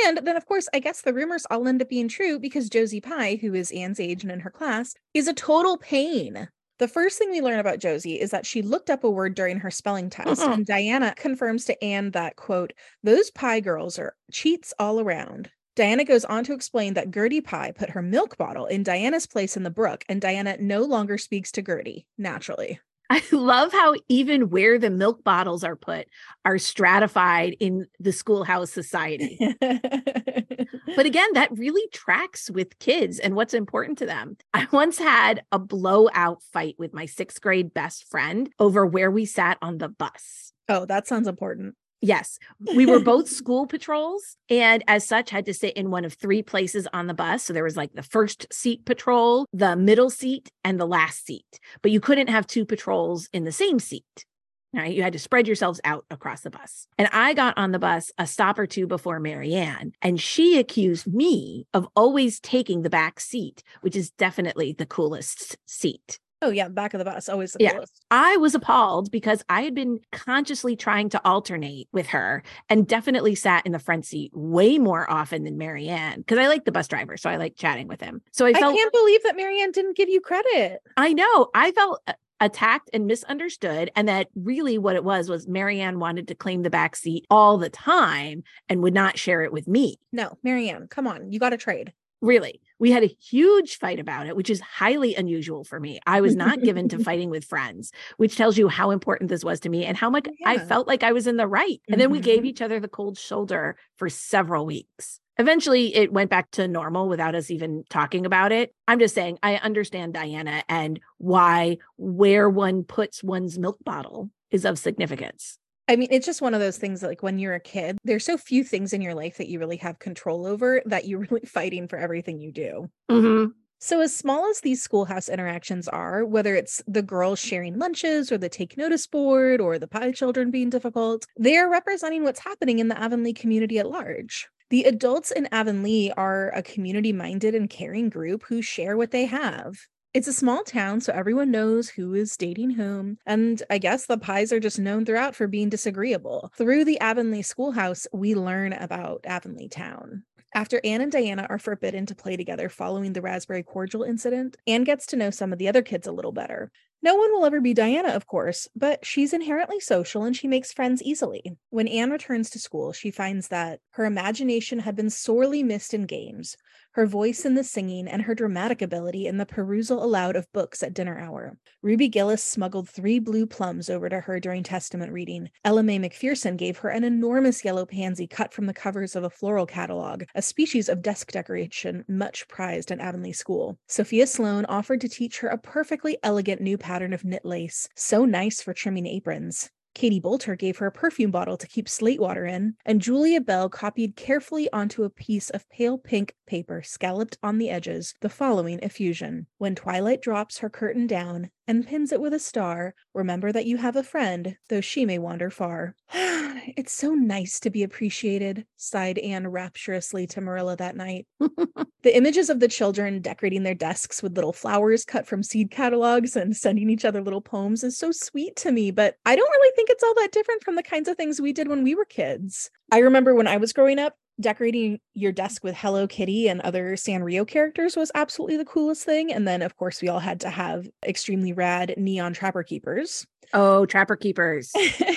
[0.08, 3.00] And then, of course, I guess the rumors all end up being true because Josie
[3.00, 6.50] Pye, who is Anne's age and in her class, is a total pain.
[6.82, 9.60] The first thing we learn about Josie is that she looked up a word during
[9.62, 10.54] her spelling test, Mhm.
[10.54, 15.52] and Diana confirms to Anne that, quote, those Pye girls are cheats all around.
[15.76, 19.56] Diana goes on to explain that Gertie Pye put her milk bottle in Diana's place
[19.56, 22.82] in the brook, and Diana no longer speaks to Gertie naturally.
[23.12, 26.08] I love how even where the milk bottles are put
[26.46, 29.38] are stratified in the schoolhouse society.
[29.60, 34.38] but again, that really tracks with kids and what's important to them.
[34.54, 39.26] I once had a blowout fight with my sixth grade best friend over where we
[39.26, 40.54] sat on the bus.
[40.70, 41.76] Oh, that sounds important.
[42.02, 42.40] Yes,
[42.76, 46.42] we were both school patrols and as such had to sit in one of three
[46.42, 47.44] places on the bus.
[47.44, 51.60] So there was like the first seat patrol, the middle seat, and the last seat.
[51.82, 54.26] But you couldn't have two patrols in the same seat.
[54.74, 54.94] Right.
[54.94, 56.88] You had to spread yourselves out across the bus.
[56.98, 61.08] And I got on the bus a stop or two before Marianne, and she accused
[61.08, 66.20] me of always taking the back seat, which is definitely the coolest seat.
[66.42, 67.74] Oh yeah, back of the bus, always the Yeah.
[67.74, 68.04] coolest.
[68.10, 73.36] I was appalled because I had been consciously trying to alternate with her and definitely
[73.36, 76.88] sat in the front seat way more often than Marianne because I like the bus
[76.88, 77.16] driver.
[77.18, 78.22] So I like chatting with him.
[78.32, 80.82] So I I, can't believe that Marianne didn't give you credit.
[80.98, 82.02] I know, I felt
[82.40, 83.92] attacked and misunderstood.
[83.96, 87.58] And that really what it was was Marianne wanted to claim the back seat all
[87.60, 89.98] the time and would not share it with me.
[90.12, 91.94] No, Marianne, come on, you got to trade.
[92.20, 96.00] Really, we had a huge fight about it, which is highly unusual for me.
[96.08, 99.60] I was not given to fighting with friends, which tells you how important this was
[99.62, 101.80] to me and how much I felt like I was in the right.
[101.90, 102.48] And then we gave Mhm.
[102.48, 105.20] each other the cold shoulder for several weeks.
[105.38, 108.74] Eventually, it went back to normal without us even talking about it.
[108.88, 114.66] I'm just saying, I understand Diana and why where one puts one's milk bottle is
[114.66, 115.60] of significance.
[115.88, 118.26] I mean, it's just one of those things that, like when you're a kid, there's
[118.26, 121.46] so few things in your life that you really have control over that you're really
[121.46, 122.90] fighting for everything you do.
[123.10, 123.54] Mhm.
[123.80, 128.38] So, as small as these schoolhouse interactions are, whether it's the girls sharing lunches or
[128.38, 132.80] the take notice board or the Pye children being difficult, they are representing what's happening
[132.80, 134.48] in the Avonlea community at large.
[134.70, 139.26] The adults in Avonlea are a community minded and caring group who share what they
[139.26, 139.88] have.
[140.14, 143.18] It's a small town, so everyone knows who is dating whom.
[143.26, 146.52] And I guess the Pyes are just known throughout for being disagreeable.
[146.58, 150.24] Through the Avonlea schoolhouse, we learn about Avonlea town.
[150.54, 154.84] After Anne and Diana are forbidden to play together following the raspberry cordial incident, Anne
[154.84, 156.74] gets to know some of the other kids a little better.
[157.02, 160.74] No one will ever be Diana, of course, but she's inherently social and she makes
[160.74, 161.58] friends easily.
[161.70, 166.06] When Anne returns to school, she finds that her imagination had been sorely missed in
[166.06, 166.58] games,
[166.92, 170.84] her voice in the singing, and her dramatic ability in the perusal aloud of books
[170.84, 171.58] at dinner hour.
[171.82, 175.50] Ruby Gillis smuggled three blue plums over to her during Testament reading.
[175.64, 179.30] Ella Mae McPherson gave her an enormous yellow pansy cut from the covers of a
[179.30, 183.78] floral catalog, a species of desk decoration much prized at Avonlea School.
[183.88, 188.26] Sophia Sloane offered to teach her a perfectly elegant new pattern of knit lace, so
[188.26, 189.70] nice for trimming aprons.
[189.94, 193.70] Katie Boulter gave her a perfume bottle to keep slate water in, and Julia Bell
[193.70, 198.80] copied carefully onto a piece of pale pink paper scalloped on the edges the following
[198.82, 203.66] effusion When twilight drops her curtain down and pins it with a star, remember that
[203.66, 205.96] you have a friend, though she may wander far.
[206.14, 211.28] it's so nice to be appreciated, sighed Anne rapturously to Marilla that night.
[212.04, 216.36] The images of the children decorating their desks with little flowers cut from seed catalogs
[216.36, 219.76] and sending each other little poems is so sweet to me, but I don't really
[219.76, 222.06] think it's all that different from the kinds of things we did when we were
[222.06, 222.72] kids.
[222.92, 226.94] I remember when I was growing up, decorating your desk with Hello Kitty and other
[226.96, 229.32] Sanrio characters was absolutely the coolest thing.
[229.32, 233.26] And then, of course, we all had to have extremely rad neon trapper keepers.
[233.54, 234.72] Oh, Trapper Keepers.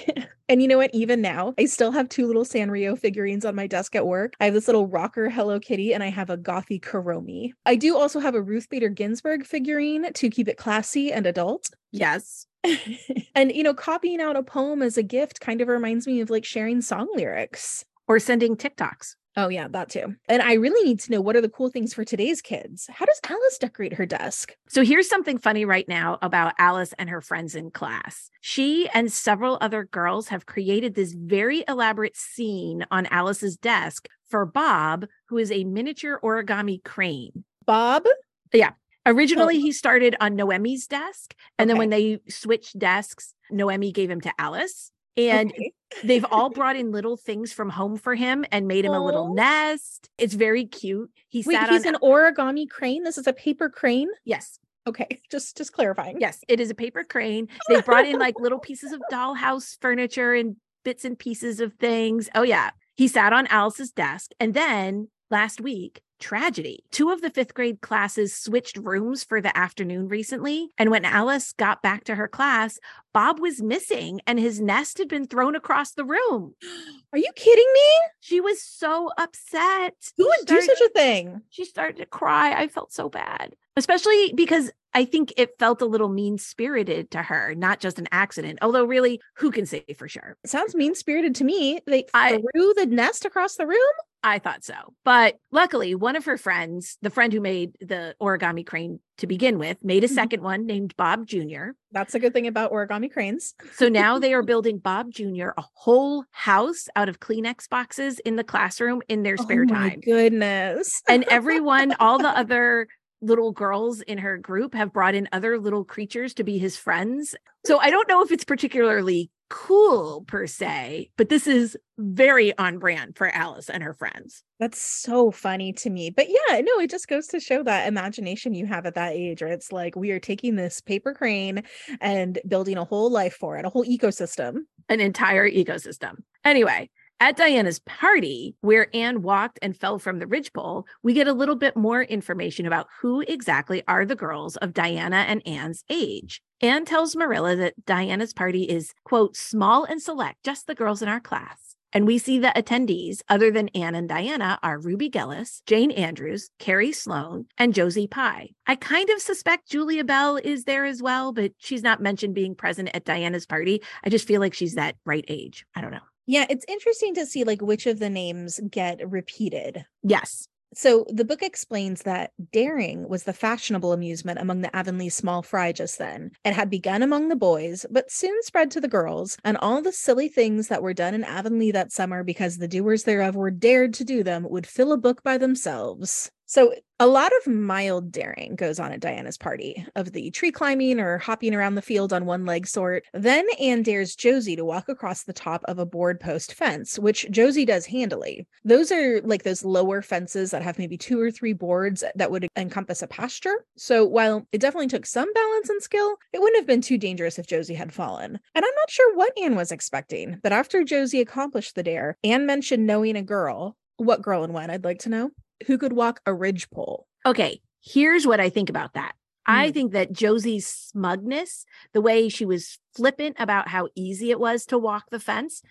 [0.49, 0.91] and you know what?
[0.93, 4.35] Even now, I still have two little Sanrio figurines on my desk at work.
[4.41, 7.53] I have this little rocker Hello Kitty, and I have a gothy Kuromi.
[7.65, 11.71] I do also have a Ruth Bader Ginsburg figurine to keep it classy and adult.
[11.93, 12.47] yes.
[13.35, 16.31] and you know, copying out a poem as a gift kind of reminds me of
[16.31, 17.85] like sharing song lyrics.
[18.07, 19.17] Or sending TikToks.
[19.37, 20.15] Oh yeah, that too.
[20.29, 22.89] And I really need to know what are the cool things for today's kids.
[22.93, 24.55] How does Alice decorate her desk?
[24.69, 28.31] So here's something funny right now about Alice and her friends in class.
[28.41, 34.47] She and several other girls have created this very elaborate scene on Alice's desk for
[34.47, 37.45] Bob, who is a miniature origami crane.
[37.67, 38.05] Bob?
[38.53, 38.73] Yeah.
[39.07, 39.61] Originally, oh.
[39.61, 44.33] he started on Noemi's desk, and then when they switched desks, Noemi gave him to
[44.39, 44.93] Alice.
[45.17, 45.73] And Okay.
[46.03, 49.35] They've all brought in little things from home for him and made him a little
[49.35, 50.11] nest.
[50.19, 51.11] It's very cute.
[51.29, 53.05] He Wait, sat he's on an origami crane.
[53.05, 54.09] This is a paper crane.
[54.25, 56.19] yes, Okay, just just clarifying.
[56.21, 57.49] Yes, it is a paper crane.
[57.69, 62.29] They brought in like little pieces of dollhouse furniture and bits and pieces of things.
[62.35, 62.71] Oh, yeah.
[62.97, 64.31] He sat on Alice's desk.
[64.39, 66.83] And then last week, tragedy.
[66.91, 70.71] Two of the fifth grade classes switched rooms for the afternoon recently.
[70.79, 72.79] And when Alice got back to her class,
[73.13, 76.55] Bob was missing and his nest had been thrown across the room.
[77.13, 77.91] Are you kidding me?
[78.21, 79.95] She was so upset.
[80.17, 81.43] Who would Started- do such a thing?
[81.51, 82.55] She started to cry.
[82.59, 87.23] I felt so bad, especially because I think it felt a little mean spirited to
[87.23, 88.61] her, not just an accident.
[88.63, 90.37] Although, really, who can say for sure?
[90.43, 91.81] It Sounds mean spirited to me.
[91.87, 93.79] They I- threw the nest across the room.
[94.27, 94.75] I thought so.
[95.05, 99.59] But luckily, one of her friends, the friend who made the origami crane to begin
[99.59, 100.15] with, made a Mhm.
[100.15, 101.73] second one named Bob Jr.
[101.93, 103.55] That's a good thing about origami cranes.
[103.75, 105.51] So now they are building Bob Jr.
[105.59, 109.91] a whole house out of Kleenex boxes in the classroom in their spare oh my
[109.91, 110.01] time.
[110.01, 111.03] goodness.
[111.07, 112.89] And everyone, all the other
[113.21, 117.35] little girls in her group have brought in other little creatures to be his friends.
[117.67, 122.79] So I don't know if it's particularly cool per se, but this is very on
[122.79, 124.43] brand for Alice and her friends.
[124.59, 126.11] That's so funny to me.
[126.11, 129.43] But yeah, no, it just goes to show that imagination you have at that age
[129.43, 131.63] where it's like we are taking this paper crane
[132.01, 134.61] and building a whole life for it, a whole ecosystem.
[134.89, 136.17] An entire ecosystem.
[136.45, 136.91] Anyway,
[137.25, 141.57] at Diana's party, where Anne walked and fell from the ridgepole, we get a little
[141.57, 146.43] bit more information about who exactly are the girls of Diana and Anne's age.
[146.61, 151.09] Anne tells Marilla that Diana's party is, quote, small and select, just the girls in
[151.09, 151.77] our class.
[151.95, 156.51] And we see the attendees, other than Anne and Diana, are Ruby Gillis, Jane Andrews,
[156.59, 158.51] Carrie Sloane, and Josie Pye.
[158.67, 162.55] I kind of suspect Julia Bell is there as well, but she's not mentioned being
[162.55, 163.81] present at Diana's party.
[164.05, 165.65] I just feel like she's that right age.
[165.75, 166.01] I don't know.
[166.27, 169.85] Yeah, it's interesting to see like which of the names get repeated.
[170.03, 170.49] Yes.
[170.77, 175.71] So the book explains that daring was the fashionable amusement among the Avonlea small fry
[175.71, 176.33] just then.
[176.45, 179.93] It had begun among the boys, but soon spread to the girls, and all the
[179.93, 183.95] silly things that were done in Avonlea that summer because the doers thereof were dared
[183.95, 186.33] to do them would fill a book by themselves.
[186.47, 191.01] So a lot of mild daring goes on at Diana's party of the tree climbing
[191.01, 193.05] or hopping around the field on one leg sort.
[193.13, 197.27] Then Anne dares Josie to walk across the top of a board post fence, which
[197.31, 198.47] Josie does handily.
[198.65, 202.47] Those are like those lower fences that have maybe two or three boards that would
[202.57, 203.65] encompass a pasture.
[203.77, 207.41] So while it definitely took some balance and skill, it wouldn't have been too dangerous
[207.41, 208.39] if Josie had fallen.
[208.55, 212.47] And I'm not sure what Anne was expecting, but after Josie accomplished the dare, Anne
[212.47, 213.77] mentioned knowing a girl.
[213.97, 214.71] What girl and when?
[214.71, 215.31] I'd like to know
[215.67, 217.07] who could walk a ridge pole.
[217.27, 217.61] Okay.
[217.83, 219.15] Here's what I think about that.
[219.47, 219.75] I Mm.
[219.75, 224.79] think that Josie's smugness, the way she was flippant about how easy it was to
[224.79, 225.63] walk the fence,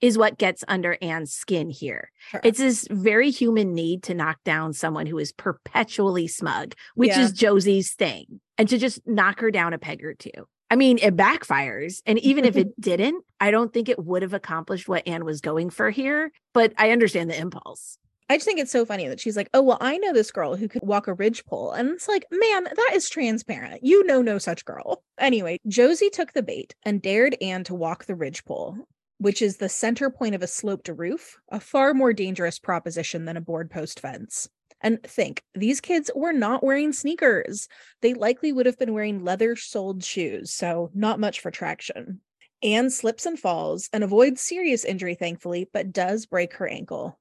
[0.00, 2.10] is what gets under Anne's skin here.
[2.30, 2.40] Sure.
[2.44, 7.22] It's this very human need to knock down someone who is perpetually smug, which Yeah.
[7.22, 10.30] is Josie's thing, and to just knock her down a peg or two.
[10.70, 12.00] I mean, it backfires.
[12.06, 15.40] And even if it didn't, I don't think it would have accomplished what Anne was
[15.40, 17.98] going for here, but I understand the impulse.
[18.30, 20.54] I just think it's so funny that she's like, oh, well, I know this girl
[20.54, 21.72] who could walk a ridgepole.
[21.72, 23.80] And it's like, man, that is transparent.
[23.82, 25.02] You know no such girl.
[25.18, 28.76] Anyway, Josie took the bait and dared Anne to walk the ridgepole,
[29.16, 33.38] which is the center point of a sloped roof, a far more dangerous proposition than
[33.38, 34.48] a board post fence.
[34.82, 37.66] And think, these kids were not wearing sneakers.
[38.02, 42.20] They likely would have been wearing leather soled shoes, so not much for traction.
[42.62, 47.18] Anne slips and falls and avoids serious injury, thankfully, but does break her ankle.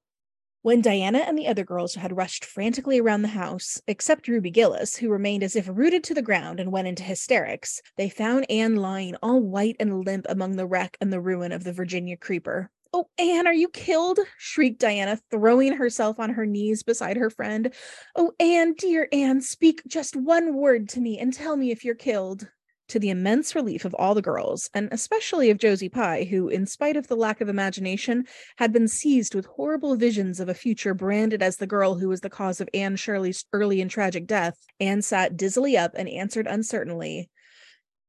[0.67, 4.97] When Diana and the other girls had rushed frantically around the house, except Ruby Gillis,
[4.97, 8.75] who remained as if rooted to the ground and went into hysterics, they found Anne
[8.75, 12.69] lying all white and limp among the wreck and the ruin of the Virginia Creeper.
[12.91, 14.19] Oh, Anne, are you killed?
[14.37, 17.73] shrieked Diana, throwing herself on her knees beside her friend.
[18.17, 21.95] Oh, Anne, dear Anne, speak just one word to me and tell me if you're
[21.95, 22.49] killed
[22.89, 26.65] to the immense relief of all the girls, and especially of Josie Pye, who, in
[26.65, 28.25] spite of the lack of imagination,
[28.57, 32.21] had been seized with horrible visions of a future branded as the girl who was
[32.21, 36.47] the cause of Anne Shirley's early and tragic death, Anne sat dizzily up and answered
[36.47, 37.29] uncertainly,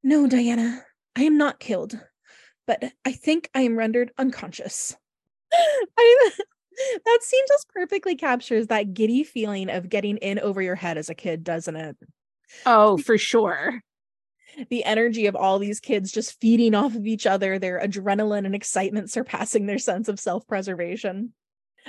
[0.03, 0.85] No, Diana,
[1.17, 1.99] I am not killed,
[2.67, 4.97] but I think I am rendered unconscious.
[5.53, 6.31] I
[7.05, 11.11] that scene just perfectly captures that giddy feeling of getting in over your head as
[11.11, 11.97] a kid, doesn't it?
[12.65, 13.81] Oh, for sure.
[14.71, 18.55] The energy of all these kids just feeding off of each other, their adrenaline and
[18.55, 21.33] excitement surpassing their sense of self preservation.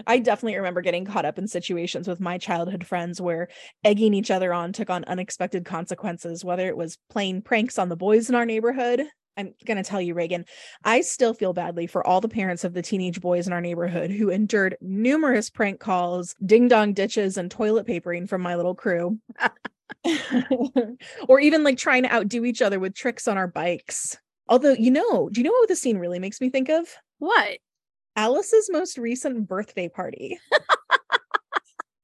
[0.08, 3.50] I definitely remember getting caught up in situations with my childhood friends where
[3.84, 7.98] egging each other on took on unexpected consequences, whether it was playing pranks on the
[7.98, 9.06] boys in our neighborhood.
[9.38, 10.46] I'm going to tell you, Reagan,
[10.84, 14.12] I still feel badly for all the parents of the teenage boys in our neighborhood
[14.12, 19.20] who endured numerous prank calls, ding dong ditches, and toilet papering from my little crew.
[21.28, 24.18] or even like trying to outdo each other with tricks on our bikes.
[24.48, 26.88] Although, you know, do you know what the scene really makes me think of?
[27.20, 27.60] What?
[28.16, 30.40] Alice's most recent birthday party.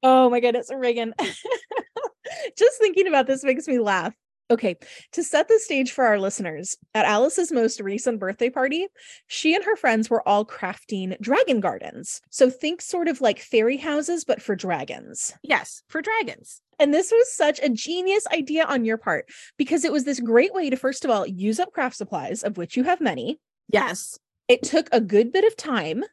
[0.08, 1.16] Oh my goodness, Reagan.
[2.58, 4.14] Just thinking about this makes me laugh.
[4.52, 4.76] Okay,
[5.14, 8.88] to set the stage for our listeners, at Alice's most recent birthday party,
[9.26, 12.22] she and her friends were all crafting dragon gardens.
[12.30, 15.34] So think sort of like fairy houses, but for dragons.
[15.42, 16.62] Yes, for dragons.
[16.78, 19.26] And this was such a genius idea on your part
[19.58, 22.58] because it was this great way to, first of all, use up craft supplies, of
[22.58, 23.40] which you have many.
[23.72, 24.20] Yes.
[24.48, 26.04] It took a good bit of time.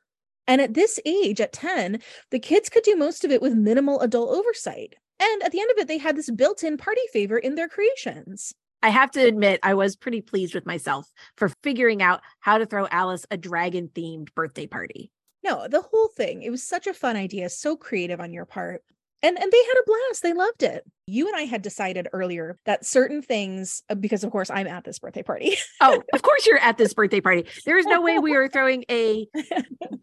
[0.47, 4.01] And at this age, at 10, the kids could do most of it with minimal
[4.01, 4.95] adult oversight.
[5.23, 7.69] And at the end of it, they had this built in party favor in their
[7.69, 8.53] creations.
[8.83, 12.67] I have to admit, I was pretty pleased with myself for figuring out how to
[12.67, 15.13] throw Alice a dragon themed birthday party.
[15.45, 16.43] No, the whole thing.
[16.43, 18.83] It was such a fun idea, so creative on your part
[19.23, 20.23] and and they had a blast.
[20.23, 20.85] They loved it.
[21.07, 24.85] You and i had decided earlier that certain things uh, because of course i'm at
[24.85, 25.57] this birthday party.
[25.81, 27.45] Oh of course you're at this birthday party.
[27.67, 29.27] There is no way we are throwing a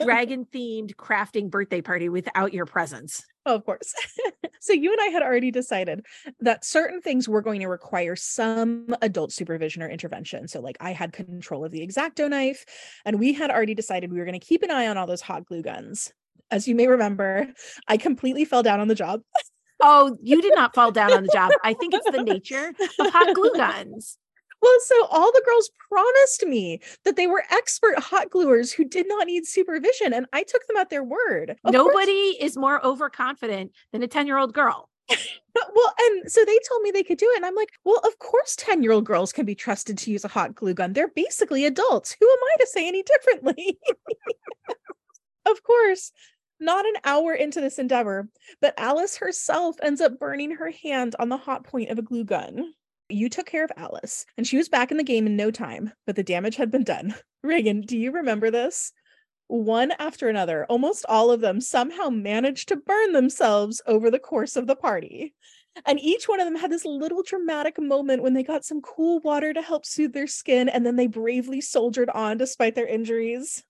[0.01, 3.23] dragon themed crafting birthday party without your presence.
[3.45, 3.93] Oh, of course.
[4.61, 6.05] So you and i had already decided
[6.41, 10.49] that certain things were going to require some adult supervision or intervention.
[10.49, 12.65] So like i had control of the X-Acto knife
[13.05, 15.21] and we had already decided we were going to keep an eye on all those
[15.21, 16.11] hot glue guns
[16.51, 17.47] as you may remember,
[17.87, 19.21] I completely fell down on the job.
[19.79, 21.51] oh, you did not fall down on the job.
[21.63, 24.17] I think it's the nature of hot glue guns.
[24.61, 29.07] Well, so all the girls promised me that they were expert hot gluers who did
[29.07, 31.55] not need supervision, and I took them at their word.
[31.63, 32.51] Of Nobody course.
[32.51, 34.89] is more overconfident than a 10 year old girl.
[35.09, 37.37] well, and so they told me they could do it.
[37.37, 40.25] And I'm like, well, of course, 10 year old girls can be trusted to use
[40.25, 40.93] a hot glue gun.
[40.93, 42.15] They're basically adults.
[42.19, 43.79] Who am I to say any differently?
[45.45, 46.11] of course
[46.59, 48.29] not an hour into this endeavor,
[48.61, 52.23] but Alice herself ends up burning her hand on the hot point of a glue
[52.23, 52.73] gun.
[53.09, 55.91] You took care of Alice, and she was back in the game in no time,
[56.05, 57.15] but the damage had been done.
[57.43, 58.91] Reagan, do you remember this?
[59.47, 64.55] One after another, almost all of them somehow managed to burn themselves over the course
[64.55, 65.33] of the party.
[65.85, 69.19] And each one of them had this little dramatic moment when they got some cool
[69.21, 73.63] water to help soothe their skin, and then they bravely soldiered on despite their injuries.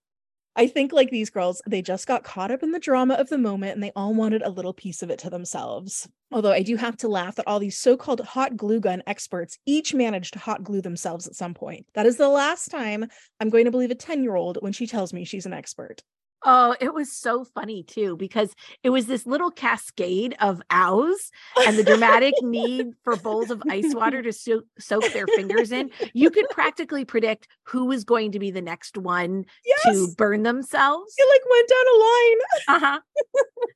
[0.56, 3.38] I think like these girls, they just got caught up in the drama of the
[3.38, 6.08] moment and they all wanted a little piece of it to themselves.
[6.32, 9.58] Although I do have to laugh that all these so called hot glue gun experts
[9.64, 11.86] each managed to hot glue themselves at some point.
[11.94, 13.06] That is the last time
[13.38, 16.02] I'm going to believe a 10 year old when she tells me she's an expert.
[16.44, 21.30] Oh, it was so funny too, because it was this little cascade of ows
[21.66, 25.90] and the dramatic need for bowls of ice water to so- soak their fingers in.
[26.14, 29.82] You could practically predict who was going to be the next one yes.
[29.84, 31.14] to burn themselves.
[31.18, 32.38] You like went down a line.
[32.68, 33.00] uh-huh.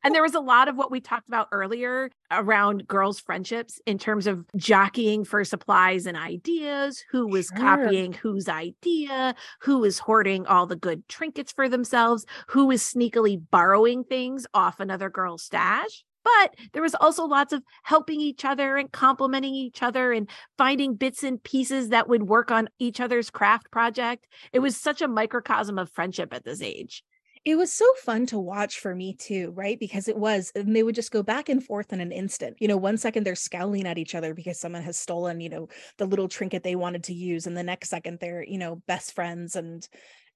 [0.03, 3.97] And there was a lot of what we talked about earlier around girls' friendships in
[3.97, 7.59] terms of jockeying for supplies and ideas, who was sure.
[7.59, 13.43] copying whose idea, who was hoarding all the good trinkets for themselves who is sneakily
[13.51, 16.05] borrowing things off another girl's stash.
[16.23, 20.95] But there was also lots of helping each other and complimenting each other and finding
[20.95, 24.29] bits and pieces that would work on each other's craft project.
[24.53, 27.03] It was such a microcosm of friendship at this age
[27.45, 29.79] it was so fun to watch for me too, right?
[29.79, 32.57] Because it was, and they would just go back and forth in an instant.
[32.59, 35.69] You know, one second they're scowling at each other because someone has stolen, you know,
[35.99, 37.47] the little trinket they wanted to use.
[37.47, 39.87] And the next second they're, you know, best friends and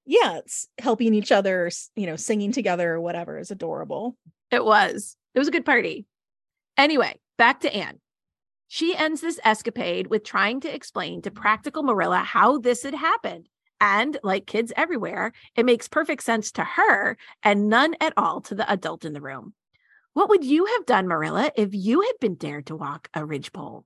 [0.09, 4.16] yeah, it's helping each other, you know, singing together or whatever is adorable.
[4.51, 5.16] It was.
[5.35, 6.07] It was a good party.
[6.79, 8.01] Anyway, back to Anne.
[8.68, 13.51] She ends this escapade with trying to explain to practical Marilla how this had happened.
[13.83, 18.55] And like kids everywhere, it makes perfect sense to her and none at all to
[18.55, 19.53] the adult in the room.
[20.14, 23.85] What would you have done, Marilla, if you had been dared to walk a ridgepole?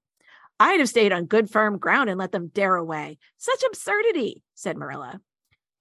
[0.60, 3.18] I'd have stayed on good firm ground and let them dare away.
[3.38, 5.20] Such absurdity, said Marilla.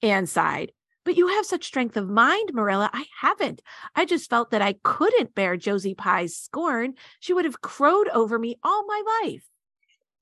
[0.02, 0.72] Anne sighed.
[1.04, 2.90] But you have such strength of mind, Marilla.
[2.94, 3.62] I haven't.
[3.96, 6.94] I just felt that I couldn't bear Josie Pye's scorn.
[7.20, 9.44] She would have crowed over me all my life.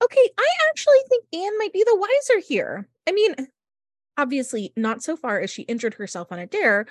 [0.02, 2.88] Okay, I actually think Anne might be the wiser here.
[3.06, 3.36] I mean,
[4.18, 6.86] obviously, not so far as she injured herself on a dare,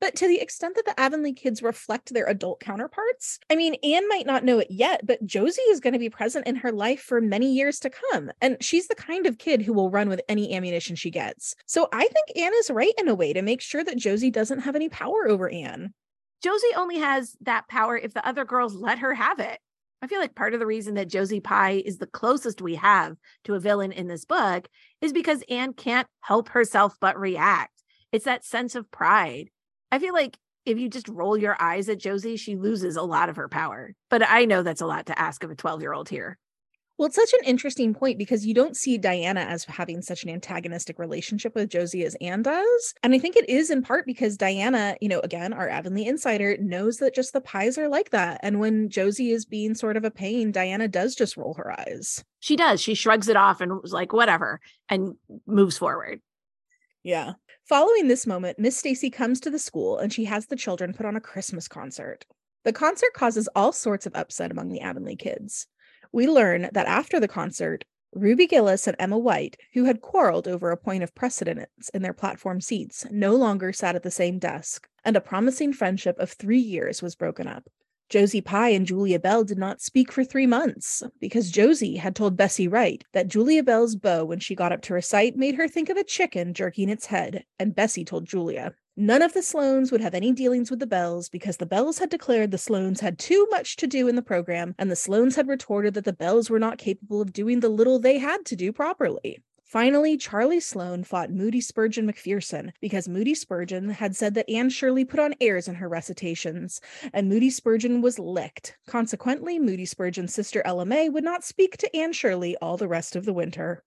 [0.00, 4.08] but to the extent that the Avonlea kids reflect their adult counterparts, I mean, Anne
[4.08, 7.00] might not know it yet, but Josie is going to be present in her life
[7.00, 8.30] for many years to come.
[8.40, 11.54] And she's the kind of kid who will run with any ammunition she gets.
[11.66, 14.60] So I think Anne is right in a way to make sure that Josie doesn't
[14.60, 15.94] have any power over Anne.
[16.42, 19.58] Josie only has that power if the other girls let her have it.
[20.02, 23.16] I feel like part of the reason that Josie Pye is the closest we have
[23.44, 24.68] to a villain in this book
[25.00, 27.72] is because Anne can't help herself but react.
[28.12, 29.48] It's that sense of pride.
[29.94, 30.36] I feel like
[30.66, 33.94] if you just roll your eyes at Josie, she loses a lot of her power.
[34.10, 36.36] But I know that's a lot to ask of a 12 year old here.
[36.98, 40.30] Well, it's such an interesting point because you don't see Diana as having such an
[40.30, 42.94] antagonistic relationship with Josie as Anne does.
[43.04, 46.56] And I think it is in part because Diana, you know, again, our Avonlea insider
[46.58, 48.40] knows that just the Pyes are like that.
[48.42, 52.24] And when Josie is being sort of a pain, Diana does just roll her eyes.
[52.40, 52.80] She does.
[52.80, 55.14] She shrugs it off and was like, whatever, and
[55.46, 56.20] moves forward.
[57.04, 57.34] Yeah.
[57.64, 61.06] Following this moment, Miss Stacy comes to the school and she has the children put
[61.06, 62.26] on a Christmas concert.
[62.64, 65.66] The concert causes all sorts of upset among the Avonlea kids
[66.14, 70.70] we learn that after the concert, Ruby Gillis and Emma White, who had quarreled over
[70.70, 74.88] a point of precedence in their platform seats, no longer sat at the same desk,
[75.04, 77.68] and a promising friendship of three years was broken up.
[78.14, 82.36] Josie Pye and Julia Bell did not speak for three months because Josie had told
[82.36, 85.88] Bessie Wright that Julia Bell's bow when she got up to recite made her think
[85.88, 88.72] of a chicken jerking its head, and Bessie told Julia.
[88.96, 92.08] None of the Sloanes would have any dealings with the Bells because the Bells had
[92.08, 95.48] declared the Sloanes had too much to do in the program, and the Sloanes had
[95.48, 98.72] retorted that the Bells were not capable of doing the little they had to do
[98.72, 99.42] properly.
[99.74, 105.04] Finally, Charlie Sloane fought Moody Spurgeon McPherson because Moody Spurgeon had said that Anne Shirley
[105.04, 106.80] put on airs in her recitations,
[107.12, 108.76] and Moody Spurgeon was licked.
[108.86, 113.16] Consequently, Moody Spurgeon's sister Ella May would not speak to Anne Shirley all the rest
[113.16, 113.82] of the winter.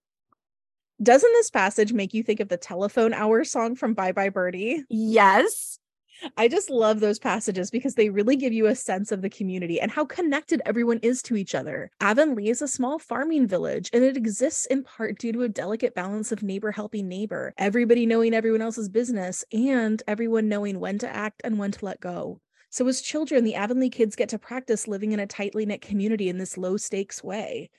[1.02, 4.84] Doesn't this passage make you think of the telephone hour song from Bye Bye Birdie?
[4.90, 5.80] Yes.
[6.36, 9.80] I just love those passages because they really give you a sense of the community
[9.80, 11.92] and how connected everyone is to each other.
[12.02, 15.96] Avonlea is a small farming village and it exists in part due to a delicate
[15.96, 21.10] balance of neighbor helping neighbor, everybody knowing everyone else's business, and everyone knowing when to
[21.10, 22.40] act and when to let go.
[22.70, 26.30] So, as children, the Avonlea kids get to practice living in a tightly knit community
[26.30, 27.70] in this low stakes way.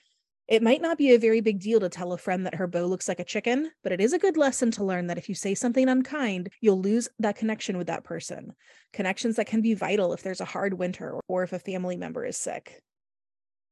[0.48, 2.86] It might not be a very big deal to tell a friend that her beau
[2.86, 5.34] looks like a chicken, but it is a good lesson to learn that if you
[5.34, 8.54] say something unkind, you'll lose that connection with that person.
[8.94, 12.24] Connections that can be vital if there's a hard winter or if a family member
[12.24, 12.80] is sick.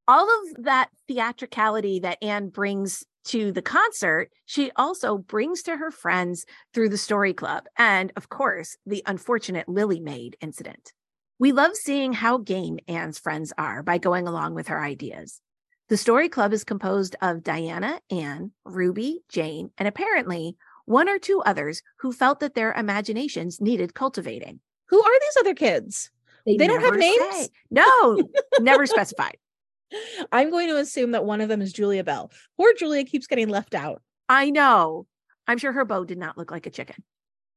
[0.07, 5.91] All of that theatricality that Anne brings to the concert, she also brings to her
[5.91, 10.93] friends through the story club and, of course, the unfortunate Lily Maid incident.
[11.39, 15.41] We love seeing how game Anne's friends are by going along with her ideas.
[15.89, 21.41] The story club is composed of Diana, Anne, Ruby, Jane, and apparently one or two
[21.47, 24.59] others who felt that their imaginations needed cultivating.
[24.89, 26.11] Who are these other kids?
[26.45, 27.23] They, they don't have names?
[27.31, 27.49] Say.
[27.71, 28.21] No,
[28.59, 29.37] never specified.
[30.33, 32.33] I'm going to assume that one of them is Julia Bell.
[32.57, 34.03] Poor Julia keeps getting left out.
[34.29, 35.07] I know.
[35.47, 36.97] I'm sure her bow did not look like a chicken.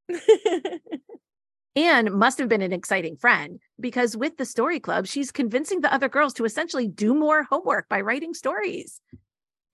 [1.79, 5.93] Anne must have been an exciting friend because with the story club, she's convincing the
[5.93, 8.99] other girls to essentially do more homework by writing stories.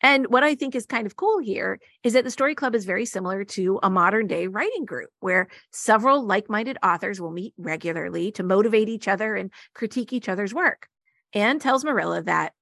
[0.01, 2.85] And what I think is kind of cool here is that the story club is
[2.85, 7.55] very similar to a modern day writing group where several like minded authors will meet
[7.57, 10.87] regularly to motivate each other and critique each other's work.
[11.33, 12.53] Anne tells Marilla that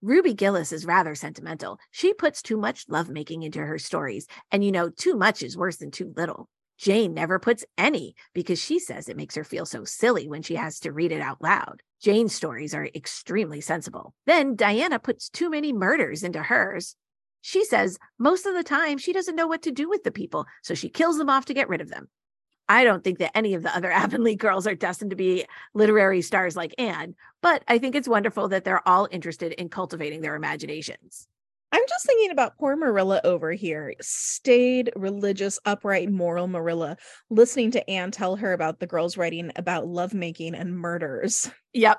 [0.00, 1.78] Ruby Gillis is rather sentimental.
[1.90, 4.26] She puts too much lovemaking into her stories.
[4.50, 6.48] And you know, too much is worse than too little.
[6.78, 10.56] Jane never puts any because she says it makes her feel so silly when she
[10.56, 11.82] has to read it out loud.
[12.00, 14.14] Jane's stories are extremely sensible.
[14.26, 16.94] Then Diana puts too many murders into hers.
[17.40, 20.46] She says most of the time she doesn't know what to do with the people,
[20.62, 22.08] so she kills them off to get rid of them.
[22.68, 26.20] I don't think that any of the other Avonlea girls are destined to be literary
[26.22, 30.34] stars like Anne, but I think it's wonderful that they're all interested in cultivating their
[30.34, 31.28] imaginations.
[31.72, 36.96] I'm just thinking about poor Marilla over here, staid, religious, upright, moral Marilla,
[37.28, 41.50] listening to Anne tell her about the girls writing about lovemaking and murders.
[41.72, 41.98] Yep.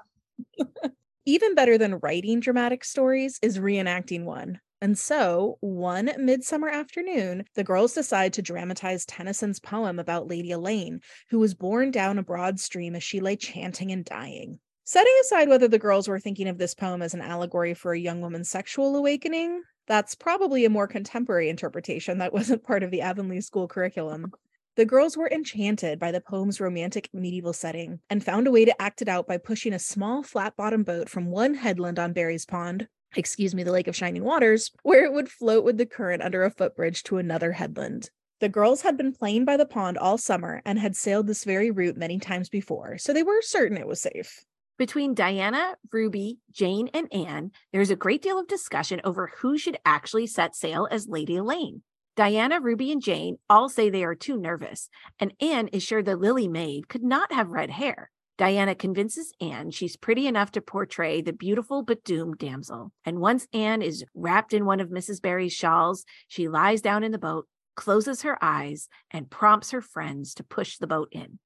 [1.27, 4.59] Even better than writing dramatic stories is reenacting one.
[4.81, 11.01] And so, one midsummer afternoon, the girls decide to dramatize Tennyson's poem about Lady Elaine,
[11.29, 14.59] who was borne down a broad stream as she lay chanting and dying.
[14.89, 17.99] Setting aside whether the girls were thinking of this poem as an allegory for a
[17.99, 23.01] young woman's sexual awakening, that's probably a more contemporary interpretation that wasn't part of the
[23.01, 24.31] Avonlea school curriculum.
[24.77, 28.81] The girls were enchanted by the poem's romantic medieval setting and found a way to
[28.81, 32.45] act it out by pushing a small flat bottom boat from one headland on Barry's
[32.45, 36.23] Pond, excuse me, the Lake of Shining Waters, where it would float with the current
[36.23, 38.09] under a footbridge to another headland.
[38.39, 41.71] The girls had been playing by the pond all summer and had sailed this very
[41.71, 44.45] route many times before, so they were certain it was safe.
[44.77, 49.77] Between Diana, Ruby, Jane, and Anne, there's a great deal of discussion over who should
[49.83, 51.81] actually set sail as Lady Elaine.
[52.15, 56.15] Diana, Ruby, and Jane all say they are too nervous, and Anne is sure the
[56.15, 58.11] Lily maid could not have red hair.
[58.37, 62.91] Diana convinces Anne she's pretty enough to portray the beautiful but doomed damsel.
[63.03, 65.19] And once Anne is wrapped in one of Mrs.
[65.23, 70.35] Barry's shawls, she lies down in the boat, closes her eyes, and prompts her friends
[70.35, 71.39] to push the boat in.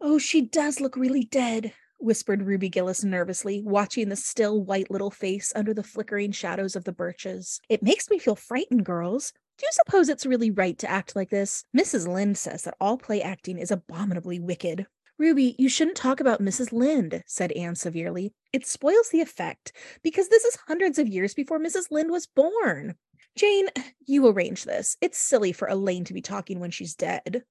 [0.00, 5.10] Oh, she does look really dead, whispered Ruby Gillis nervously, watching the still white little
[5.10, 7.60] face under the flickering shadows of the birches.
[7.68, 9.32] It makes me feel frightened, girls.
[9.58, 11.64] Do you suppose it's really right to act like this?
[11.76, 12.06] Mrs.
[12.06, 14.86] Lynde says that all play acting is abominably wicked.
[15.18, 16.72] Ruby, you shouldn't talk about Mrs.
[16.72, 18.32] Lynde, said Anne severely.
[18.52, 19.72] It spoils the effect,
[20.04, 21.90] because this is hundreds of years before Mrs.
[21.90, 22.94] Lynde was born.
[23.36, 23.66] Jane,
[24.06, 24.96] you arrange this.
[25.00, 27.42] It's silly for Elaine to be talking when she's dead.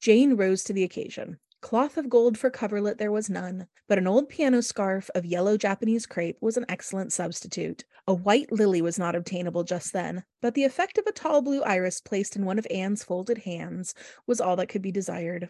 [0.00, 1.38] Jane rose to the occasion.
[1.64, 5.56] Cloth of gold for coverlet there was none, but an old piano scarf of yellow
[5.56, 7.86] Japanese crepe was an excellent substitute.
[8.06, 11.62] A white lily was not obtainable just then, but the effect of a tall blue
[11.62, 13.94] iris placed in one of Anne's folded hands
[14.26, 15.48] was all that could be desired.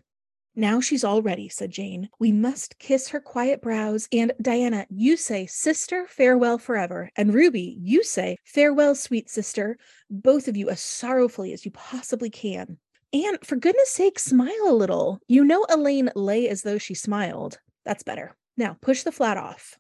[0.54, 2.08] Now she's all ready, said Jane.
[2.20, 4.06] We must kiss her quiet brows.
[4.12, 7.10] And Diana, you say, Sister, farewell forever.
[7.16, 9.78] And Ruby, you say, Farewell, sweet sister.
[10.08, 12.78] Both of you as sorrowfully as you possibly can.
[13.14, 15.20] And for goodness sake, smile a little.
[15.28, 17.60] You know Elaine lay as though she smiled.
[17.84, 18.34] That's better.
[18.56, 19.78] Now push the flat off.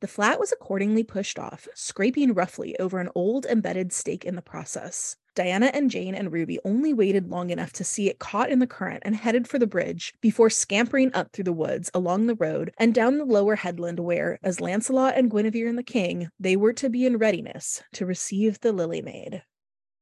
[0.00, 4.40] The flat was accordingly pushed off, scraping roughly over an old embedded stake in the
[4.42, 5.16] process.
[5.34, 8.68] Diana and Jane and Ruby only waited long enough to see it caught in the
[8.68, 12.72] current and headed for the bridge before scampering up through the woods along the road
[12.78, 16.72] and down the lower headland where, as Lancelot and Guinevere and the king, they were
[16.74, 19.42] to be in readiness to receive the Lily Maid.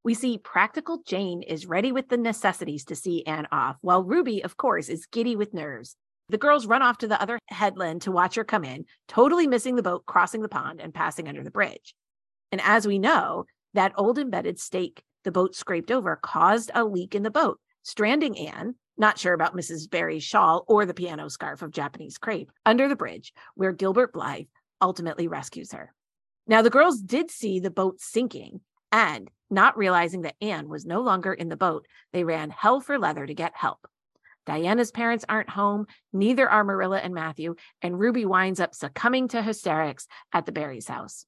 [0.04, 4.44] We see practical Jane is ready with the necessities to see Anne off, while Ruby,
[4.44, 5.96] of course, is giddy with nerves.
[6.28, 9.76] The girls run off to the other headland to watch her come in, totally missing
[9.76, 11.94] the boat crossing the pond and passing under the bridge.
[12.52, 17.14] And as we know, that old embedded stake the boat scraped over caused a leak
[17.14, 19.88] in the boat, stranding Anne, not sure about Mrs.
[19.88, 24.48] Barry's shawl or the piano scarf of Japanese crepe, under the bridge, where Gilbert Blythe
[24.82, 25.94] ultimately rescues her.
[26.46, 28.60] Now, the girls did see the boat sinking,
[28.92, 32.98] and not realizing that Anne was no longer in the boat, they ran hell for
[32.98, 33.86] leather to get help.
[34.46, 39.42] Diana's parents aren't home, neither are Marilla and Matthew, and Ruby winds up succumbing to
[39.42, 41.24] hysterics at the Barry's house.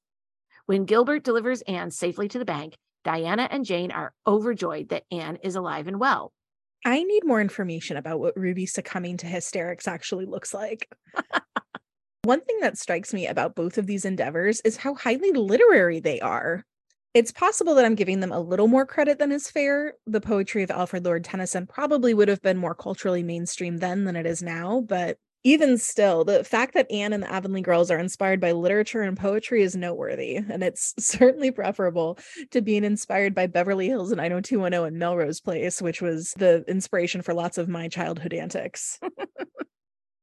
[0.67, 5.37] When Gilbert delivers Anne safely to the bank, Diana and Jane are overjoyed that Anne
[5.37, 6.33] is alive and well.
[6.85, 10.89] I need more information about what Ruby succumbing to hysterics actually looks like.
[12.23, 16.19] One thing that strikes me about both of these endeavors is how highly literary they
[16.19, 16.65] are.
[17.17, 19.95] It's possible that I'm giving them a little more credit than is fair.
[20.05, 24.15] The poetry of Alfred Lord Tennyson probably would have been more culturally mainstream then than
[24.15, 27.97] it is now, but even still, the fact that Anne and the Avonlea girls are
[27.97, 32.19] inspired by literature and poetry is noteworthy, and it's certainly preferable
[32.51, 37.23] to being inspired by Beverly Hills and 90210 and Melrose Place, which was the inspiration
[37.23, 38.99] for lots of my childhood antics.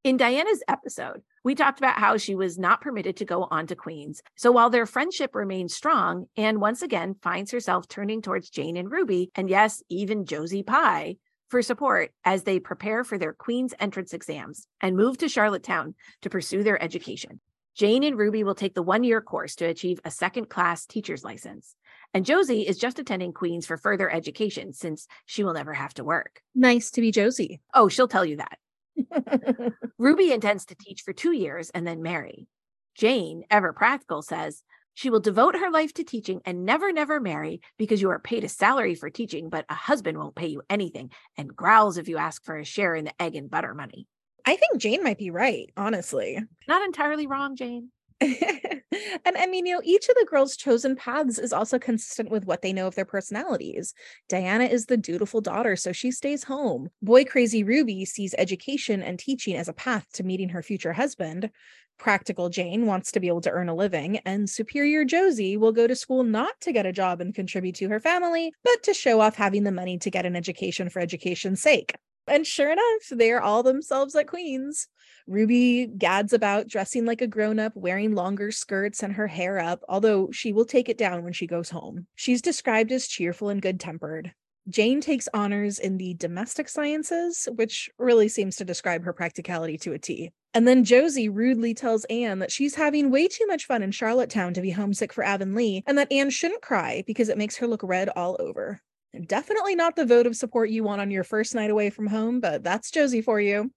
[0.05, 3.75] In Diana's episode, we talked about how she was not permitted to go on to
[3.75, 4.21] Queens.
[4.37, 8.93] So while their friendship remains strong, Anne once again finds herself turning towards Jane and
[8.93, 11.17] Ruby, and yes, even Josie Pye,
[11.49, 16.29] for support as they prepare for their Queen's entrance exams and move to Charlottetown to
[16.29, 17.41] pursue their education.
[17.75, 21.25] Jane and Ruby will take the one year course to achieve a second class teacher's
[21.25, 21.77] license.
[22.13, 26.05] And Josie is just attending Queen's for further education since she will never have to
[26.05, 26.43] work.
[26.55, 27.63] Nice to be Josie.
[27.73, 28.59] Oh, she'll tell you that.
[29.99, 32.47] Ruby intends to teach for two years and then marry.
[32.95, 34.63] Jane, ever practical, says
[34.95, 38.45] she will devote her life to teaching and never, never marry because you are paid
[38.45, 42.17] a salary for teaching, but a husband won't pay you anything and growls if you
[42.17, 44.07] ask for a share in the egg and butter money.
[44.47, 46.39] I think Jane might be right, honestly.
[46.69, 47.91] Not entirely wrong, Jane.
[49.25, 52.47] and I mean, you know, each of the girls' chosen paths is also consistent with
[52.47, 53.93] what they know of their personalities.
[54.29, 56.89] Diana is the dutiful daughter, so she stays home.
[57.03, 61.51] Boy crazy Ruby sees education and teaching as a path to meeting her future husband.
[61.99, 65.87] Practical Jane wants to be able to earn a living, and Superior Josie will go
[65.87, 69.21] to school not to get a job and contribute to her family, but to show
[69.21, 71.95] off having the money to get an education for education's sake.
[72.27, 74.89] And sure enough, they're all themselves at Queen's.
[75.27, 79.83] Ruby gads about dressing like a grown up, wearing longer skirts and her hair up,
[79.89, 82.07] although she will take it down when she goes home.
[82.15, 84.35] She's described as cheerful and good tempered.
[84.69, 89.93] Jane takes honors in the domestic sciences, which really seems to describe her practicality to
[89.93, 90.31] a T.
[90.55, 94.55] And then Josie rudely tells Anne that she's having way too much fun in Charlottetown
[94.55, 97.83] to be homesick for Avonlea, and that Anne shouldn't cry because it makes her look
[97.83, 98.81] red all over.
[99.27, 102.41] Definitely not the vote of support you want on your first night away from home,
[102.41, 103.71] but that's Josie for you.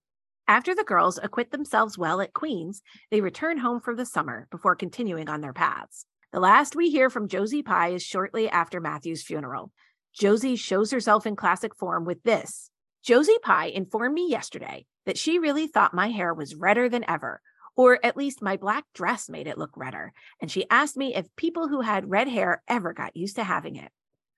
[0.49, 2.81] After the girls acquit themselves well at Queen's,
[3.11, 6.05] they return home for the summer before continuing on their paths.
[6.31, 9.71] The last we hear from Josie Pye is shortly after Matthew's funeral.
[10.13, 12.71] Josie shows herself in classic form with this.
[13.03, 17.41] Josie Pye informed me yesterday that she really thought my hair was redder than ever,
[17.75, 21.35] or at least my black dress made it look redder, and she asked me if
[21.35, 23.91] people who had red hair ever got used to having it.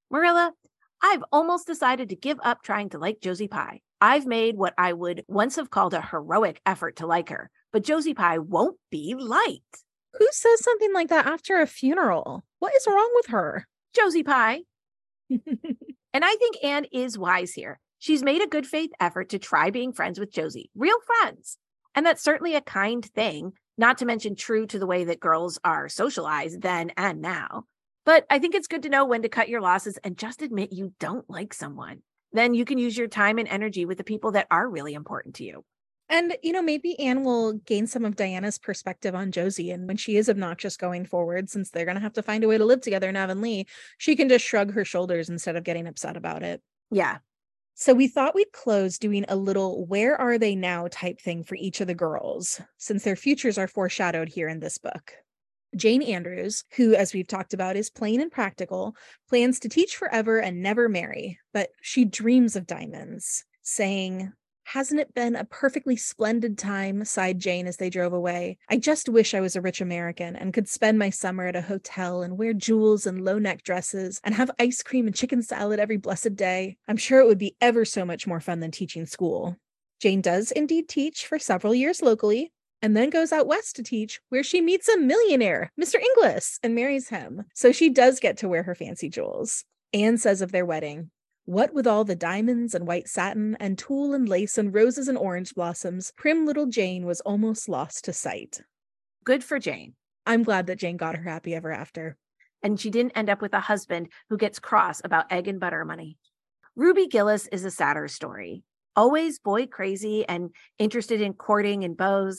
[0.09, 0.53] Marilla,
[1.01, 3.81] I've almost decided to give up trying to like Josie Pye.
[4.01, 7.83] I've made what I would once have called a heroic effort to like her, but
[7.83, 9.83] Josie Pye won't be liked.
[10.13, 12.43] Who says something like that after a funeral?
[12.59, 13.67] What is wrong with her?
[13.93, 14.61] Josie Pye.
[15.29, 17.79] and I think Anne is wise here.
[17.99, 21.57] She's made a good faith effort to try being friends with Josie, real friends.
[21.95, 25.59] And that's certainly a kind thing, not to mention true to the way that girls
[25.63, 27.65] are socialized then and now.
[28.09, 30.73] But I think it's good to know when to cut your losses and just admit
[30.73, 32.01] you don't like someone.
[32.33, 35.35] Then you can use your time and energy with the people that are really important
[35.35, 35.63] to you.
[36.09, 39.69] And, you know, maybe Anne will gain some of Diana's perspective on Josie.
[39.69, 42.47] And when she is obnoxious going forward, since they're going to have to find a
[42.47, 43.67] way to live together in Avonlea,
[43.99, 46.63] she can just shrug her shoulders instead of getting upset about it.
[46.89, 47.19] Yeah.
[47.75, 51.53] So we thought we'd close doing a little where are they now type thing for
[51.53, 55.13] each of the girls, since their futures are foreshadowed here in this book.
[55.75, 58.95] Jane Andrews, who, as we've talked about, is plain and practical,
[59.27, 65.15] plans to teach forever and never marry, but she dreams of diamonds, saying, Hasn't it
[65.15, 67.03] been a perfectly splendid time?
[67.03, 68.59] sighed Jane as they drove away.
[68.69, 71.61] I just wish I was a rich American and could spend my summer at a
[71.61, 75.79] hotel and wear jewels and low neck dresses and have ice cream and chicken salad
[75.79, 76.77] every blessed day.
[76.87, 79.57] I'm sure it would be ever so much more fun than teaching school.
[79.99, 82.51] Jane does indeed teach for several years locally,
[82.81, 85.95] and then goes out west to teach, where she meets a millionaire, Mr.
[85.95, 87.45] Inglis, and marries him.
[87.53, 89.65] So she does get to wear her fancy jewels.
[89.93, 91.11] Anne says of their wedding,
[91.45, 95.17] what with all the diamonds and white satin and tulle and lace and roses and
[95.17, 98.61] orange blossoms, prim little Jane was almost lost to sight.
[99.23, 99.95] Good for Jane.
[100.27, 102.17] I'm glad that Jane got her happy ever after.
[102.61, 105.83] And she didn't end up with a husband who gets cross about egg and butter
[105.85, 106.19] money.
[106.75, 108.63] Ruby Gillis is a sadder story.
[108.95, 112.31] Always boy crazy and interested in courting and beaux.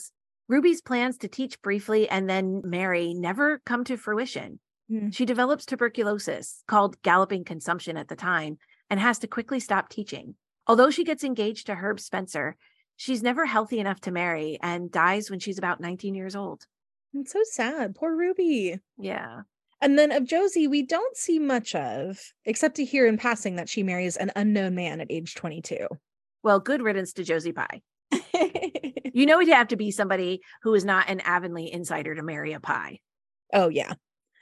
[0.47, 4.59] Ruby's plans to teach briefly and then marry never come to fruition.
[4.91, 5.13] Mm.
[5.13, 8.57] She develops tuberculosis, called galloping consumption at the time,
[8.89, 10.35] and has to quickly stop teaching.
[10.67, 12.57] Although she gets engaged to Herb Spencer,
[12.97, 16.65] she's never healthy enough to marry and dies when she's about 19 years old.
[17.13, 17.95] It's so sad.
[17.95, 18.79] Poor Ruby.
[18.97, 19.41] Yeah.
[19.81, 23.67] And then of Josie, we don't see much of, except to hear in passing that
[23.67, 25.87] she marries an unknown man at age 22.
[26.43, 27.81] Well, good riddance to Josie Pye.
[29.13, 32.53] you know, it'd have to be somebody who is not an Avonlea insider to marry
[32.53, 32.99] a Pye.
[33.53, 33.93] Oh, yeah.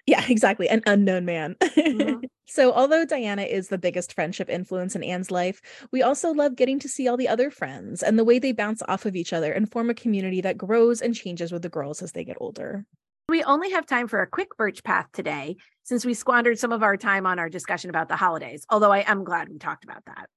[0.06, 0.68] Yeah, exactly.
[0.70, 1.56] An unknown man.
[1.62, 2.22] Mm-hmm.
[2.48, 5.62] so, although Diana is the biggest friendship influence in Anne's life,
[5.92, 8.82] we also love getting to see all the other friends and the way they bounce
[8.88, 12.02] off of each other and form a community that grows and changes with the girls
[12.02, 12.86] as they get older.
[13.30, 16.82] We only have time for a quick birch path today since we squandered some of
[16.82, 20.04] our time on our discussion about the holidays, although I am glad we talked about
[20.08, 20.28] that.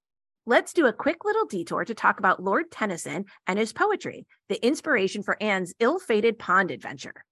[0.44, 4.64] Let's do a quick little detour to talk about Lord Tennyson and his poetry, the
[4.66, 7.24] inspiration for Anne's ill fated pond adventure.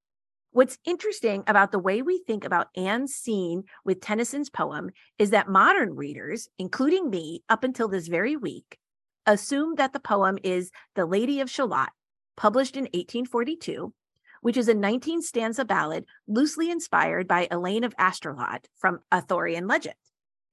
[0.53, 5.49] What's interesting about the way we think about Anne's scene with Tennyson's poem is that
[5.49, 8.79] modern readers, including me up until this very week,
[9.27, 11.91] assume that the poem is The Lady of Shalott,
[12.37, 13.93] published in 1842,
[14.41, 19.97] which is a 19 stanza ballad loosely inspired by Elaine of Astolat from Arthurian legend.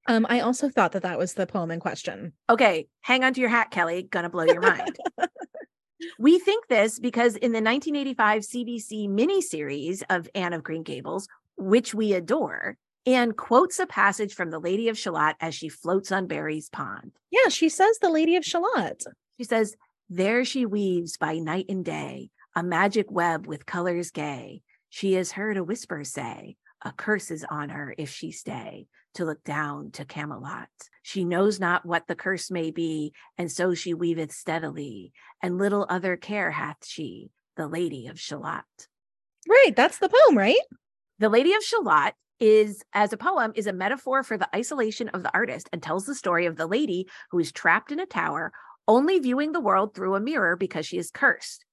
[0.08, 2.32] Um, I also thought that that was the poem in question.
[2.50, 4.02] Okay, hang on to your hat, Kelly.
[4.02, 4.96] Gonna blow your mind.
[6.18, 11.94] We think this because in the 1985 CBC miniseries of Anne of Green Gables, which
[11.94, 16.26] we adore, Anne quotes a passage from The Lady of Shalott as she floats on
[16.26, 17.12] Barry's pond.
[17.30, 19.02] Yeah, she says The Lady of Shalott.
[19.38, 19.76] She says,
[20.10, 24.62] There she weaves by night and day a magic web with colors gay.
[24.90, 29.24] She has heard a whisper say, A curse is on her if she stay to
[29.24, 30.68] look down to Camelot.
[31.02, 35.12] She knows not what the curse may be, and so she weaveth steadily,
[35.42, 38.64] and little other care hath she, the Lady of Shalott.
[39.48, 40.60] Right, that's the poem, right?
[41.18, 45.22] The Lady of Shalott is, as a poem, is a metaphor for the isolation of
[45.22, 48.52] the artist and tells the story of the lady who is trapped in a tower,
[48.86, 51.64] only viewing the world through a mirror because she is cursed.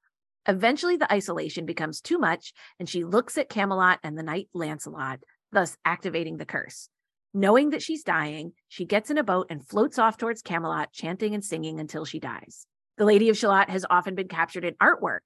[0.47, 5.19] Eventually, the isolation becomes too much, and she looks at Camelot and the knight Lancelot,
[5.51, 6.89] thus activating the curse.
[7.33, 11.33] Knowing that she's dying, she gets in a boat and floats off towards Camelot, chanting
[11.33, 12.65] and singing until she dies.
[12.97, 15.19] The Lady of Shalott has often been captured in artwork.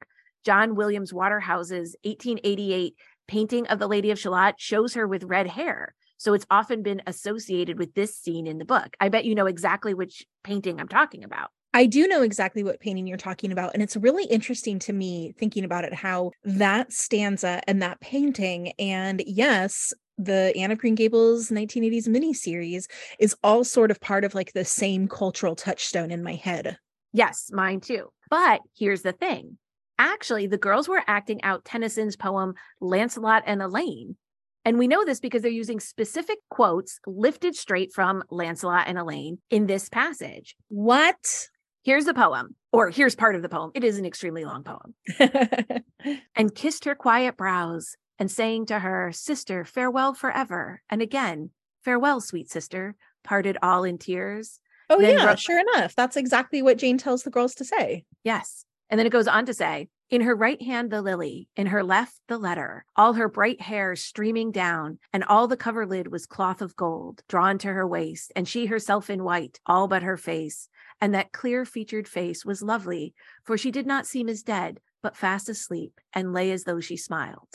[0.44, 2.96] John Williams Waterhouse's 1888
[3.28, 5.94] painting of the Lady of Shalott shows her with red hair.
[6.18, 8.98] So it's often been associated with this scene in the book.
[9.00, 11.52] I bet you know exactly which painting I'm talking about.
[11.74, 13.72] I do know exactly what painting you're talking about.
[13.74, 18.74] And it's really interesting to me thinking about it how that stanza and that painting,
[18.80, 22.86] and yes, the Anne of Green Gables 1980s miniseries
[23.20, 26.78] is all sort of part of like the same cultural touchstone in my head.
[27.14, 28.12] Yes, mine too.
[28.30, 29.58] But here's the thing.
[29.98, 34.18] Actually, the girls were acting out Tennyson's poem Lancelot and Elaine.
[34.66, 39.40] And we know this because they're using specific quotes lifted straight from Lancelot and Elaine
[39.50, 40.56] in this passage.
[40.68, 41.48] What?
[41.90, 43.72] Here's the poem, or here's part of the poem.
[43.74, 44.94] It is an extremely long poem.
[46.36, 50.84] and kissed her quiet brows, and saying to her, Sister, farewell forever.
[50.88, 51.50] And again,
[51.84, 54.60] farewell, sweet sister, parted all in tears.
[54.88, 55.96] Oh, then yeah, sure enough.
[55.96, 58.06] That's exactly what Jane tells the girls to say.
[58.24, 58.66] Yes.
[58.92, 61.84] And then it goes on to say, in her right hand, the lily, in her
[61.84, 66.62] left, the letter, all her bright hair streaming down, and all the coverlid was cloth
[66.62, 70.68] of gold, drawn to her waist, and she herself in white, all but her face.
[71.02, 75.16] And that clear featured face was lovely, for she did not seem as dead, but
[75.16, 77.48] fast asleep, and lay as though she smiled.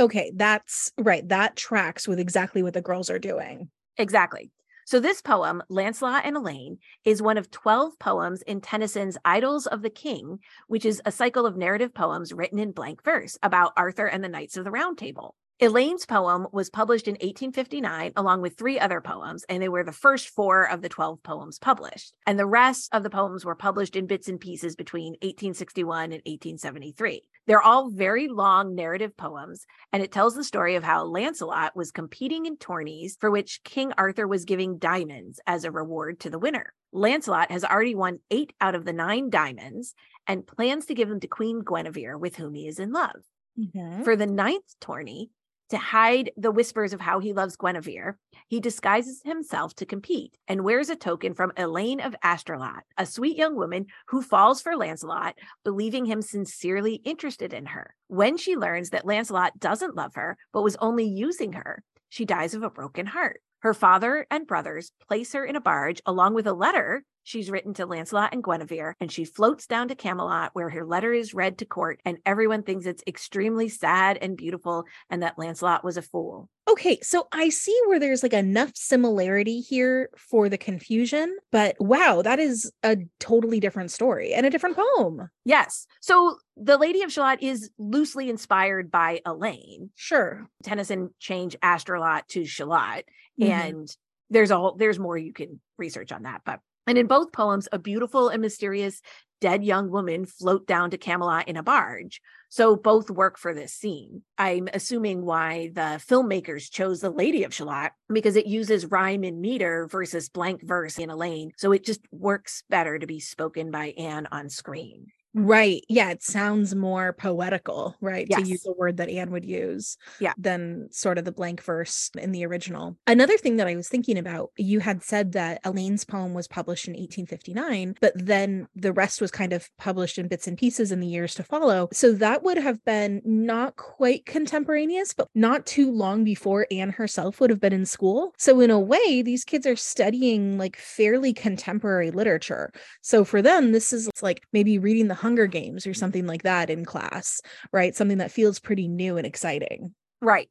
[0.00, 1.28] Okay, that's right.
[1.28, 3.70] That tracks with exactly what the girls are doing.
[3.96, 4.50] Exactly.
[4.86, 9.82] So, this poem, Lancelot and Elaine, is one of 12 poems in Tennyson's Idylls of
[9.82, 14.06] the King, which is a cycle of narrative poems written in blank verse about Arthur
[14.06, 15.34] and the Knights of the Round Table.
[15.60, 19.90] Elaine's poem was published in 1859 along with three other poems, and they were the
[19.90, 22.14] first four of the 12 poems published.
[22.28, 26.22] And the rest of the poems were published in bits and pieces between 1861 and
[26.24, 27.22] 1873.
[27.48, 31.90] They're all very long narrative poems, and it tells the story of how Lancelot was
[31.90, 36.38] competing in tourneys for which King Arthur was giving diamonds as a reward to the
[36.38, 36.72] winner.
[36.92, 39.96] Lancelot has already won eight out of the nine diamonds
[40.28, 43.16] and plans to give them to Queen Guinevere, with whom he is in love.
[43.58, 44.04] Mm-hmm.
[44.04, 45.30] For the ninth tourney,
[45.70, 50.64] to hide the whispers of how he loves Guinevere, he disguises himself to compete and
[50.64, 55.34] wears a token from Elaine of Astolat, a sweet young woman who falls for Lancelot,
[55.64, 57.94] believing him sincerely interested in her.
[58.06, 62.54] When she learns that Lancelot doesn't love her, but was only using her, she dies
[62.54, 63.40] of a broken heart.
[63.60, 67.74] Her father and brothers place her in a barge along with a letter she's written
[67.74, 71.58] to Lancelot and Guinevere, and she floats down to Camelot where her letter is read
[71.58, 76.02] to court, and everyone thinks it's extremely sad and beautiful, and that Lancelot was a
[76.02, 76.48] fool.
[76.68, 82.20] Okay, so I see where there's like enough similarity here for the confusion, but wow,
[82.20, 85.30] that is a totally different story and a different poem.
[85.44, 85.86] Yes.
[86.00, 89.90] So the Lady of Shalott is loosely inspired by Elaine.
[89.96, 90.46] Sure.
[90.62, 93.04] Tennyson changed Astolat to Shalott,
[93.40, 93.50] mm-hmm.
[93.50, 93.96] and
[94.28, 97.68] there's a whole there's more you can research on that, but and in both poems,
[97.70, 99.00] a beautiful and mysterious
[99.40, 102.20] dead young woman float down to Camelot in a barge.
[102.50, 104.22] So both work for this scene.
[104.38, 109.40] I'm assuming why the filmmakers chose the Lady of Shalott because it uses rhyme and
[109.40, 111.52] meter versus blank verse in Elaine.
[111.56, 115.08] So it just works better to be spoken by Anne on screen.
[115.34, 115.84] Right.
[115.88, 116.10] Yeah.
[116.10, 118.26] It sounds more poetical, right?
[118.28, 118.42] Yes.
[118.42, 120.32] To use a word that Anne would use yeah.
[120.38, 122.96] than sort of the blank verse in the original.
[123.06, 126.88] Another thing that I was thinking about, you had said that Elaine's poem was published
[126.88, 131.00] in 1859, but then the rest was kind of published in bits and pieces in
[131.00, 131.88] the years to follow.
[131.92, 137.40] So that would have been not quite contemporaneous, but not too long before Anne herself
[137.40, 138.34] would have been in school.
[138.38, 142.72] So, in a way, these kids are studying like fairly contemporary literature.
[143.02, 145.98] So, for them, this is like maybe reading the Hunger Games or mm-hmm.
[145.98, 147.40] something like that in class,
[147.72, 147.94] right?
[147.94, 149.94] Something that feels pretty new and exciting.
[150.20, 150.48] Right.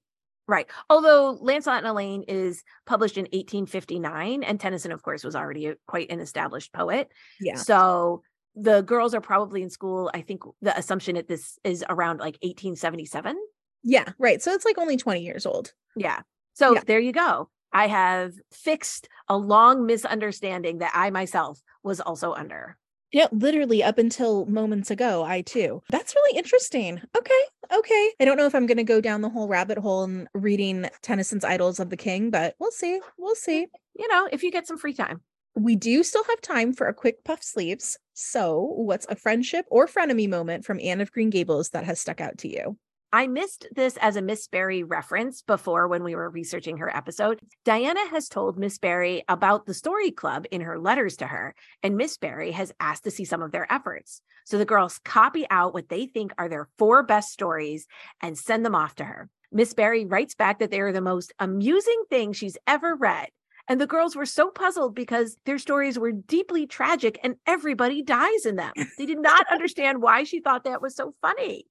[0.47, 0.68] Right.
[0.89, 5.76] Although Lancelot and Elaine is published in 1859, and Tennyson, of course, was already a,
[5.88, 7.09] quite an established poet.
[7.39, 7.55] Yeah.
[7.55, 8.22] So
[8.55, 10.09] the girls are probably in school.
[10.13, 13.38] I think the assumption at this is around like 1877.
[13.84, 14.09] Yeah.
[14.18, 14.41] Right.
[14.41, 15.74] So it's like only 20 years old.
[15.97, 16.22] Yeah.
[16.53, 16.82] So yeah.
[16.86, 17.49] there you go.
[17.74, 22.78] I have fixed a long misunderstanding that I myself was also under.
[23.18, 25.82] Yeah, literally up until moments ago, I too.
[25.89, 27.01] That's really interesting.
[27.18, 27.41] Okay,
[27.74, 28.11] okay.
[28.20, 30.88] I don't know if I'm going to go down the whole rabbit hole and reading
[31.01, 33.01] Tennyson's Idylls of the King, but we'll see.
[33.18, 33.65] We'll see.
[33.95, 35.22] You know, if you get some free time.
[35.55, 37.97] We do still have time for a quick puff sleeves.
[38.13, 42.22] So, what's a friendship or frenemy moment from Anne of Green Gables that has stuck
[42.22, 42.78] out to you?
[43.18, 47.39] I missed this as a Miss Barry reference before when we were researching her episode.
[47.65, 51.97] Diana has told Miss Barry about the story club in her letters to her, and
[51.97, 54.22] Miss Barry has asked to see some of their efforts.
[54.45, 57.88] So the girls copy out what they think are their four best stories
[58.22, 59.32] and send them off to her.
[59.51, 63.30] Miss Barry writes back that they are the most amusing thing she's ever read.
[63.68, 68.45] And the girls were so puzzled because their stories were deeply tragic and everybody dies
[68.45, 68.74] in them.
[68.99, 71.65] They did not understand why she thought that was so funny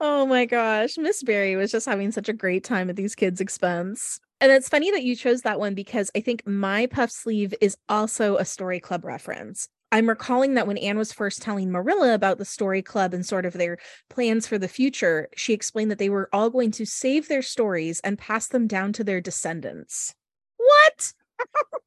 [0.00, 0.96] oh my gosh.
[0.98, 4.20] Miss Barry was just having such a great time at these kids' expense.
[4.40, 7.76] And it's funny that you chose that one because I think my puff sleeve is
[7.88, 9.68] also a story club reference.
[9.92, 13.44] I'm recalling that when Anne was first telling Marilla about the story club and sort
[13.44, 13.76] of their
[14.08, 18.00] plans for the future, she explained that they were all going to save their stories
[18.00, 20.14] and pass them down to their descendants.
[20.56, 21.12] What?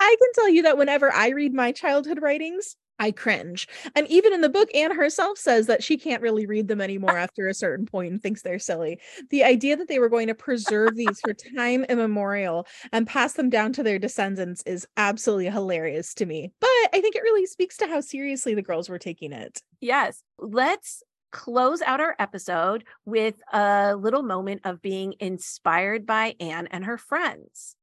[0.00, 3.68] I can tell you that whenever I read my childhood writings, I cringe.
[3.94, 7.16] And even in the book, Anne herself says that she can't really read them anymore
[7.16, 9.00] after a certain point and thinks they're silly.
[9.30, 13.50] The idea that they were going to preserve these for time immemorial and pass them
[13.50, 16.52] down to their descendants is absolutely hilarious to me.
[16.60, 19.62] But I think it really speaks to how seriously the girls were taking it.
[19.80, 20.22] Yes.
[20.38, 26.84] Let's close out our episode with a little moment of being inspired by Anne and
[26.84, 27.76] her friends.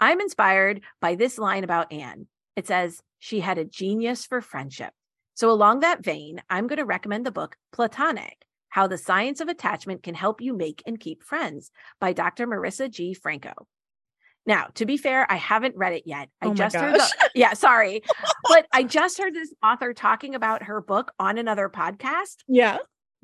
[0.00, 2.26] I'm inspired by this line about Anne.
[2.56, 4.92] It says, she had a genius for friendship.
[5.32, 9.48] So, along that vein, I'm going to recommend the book Platonic How the Science of
[9.48, 11.70] Attachment Can Help You Make and Keep Friends
[12.00, 12.46] by Dr.
[12.46, 13.14] Marisa G.
[13.14, 13.54] Franco.
[14.44, 16.28] Now, to be fair, I haven't read it yet.
[16.42, 18.02] I Oh just heard, the, yeah, sorry,
[18.46, 22.76] but I just heard this author talking about her book on another podcast Yeah.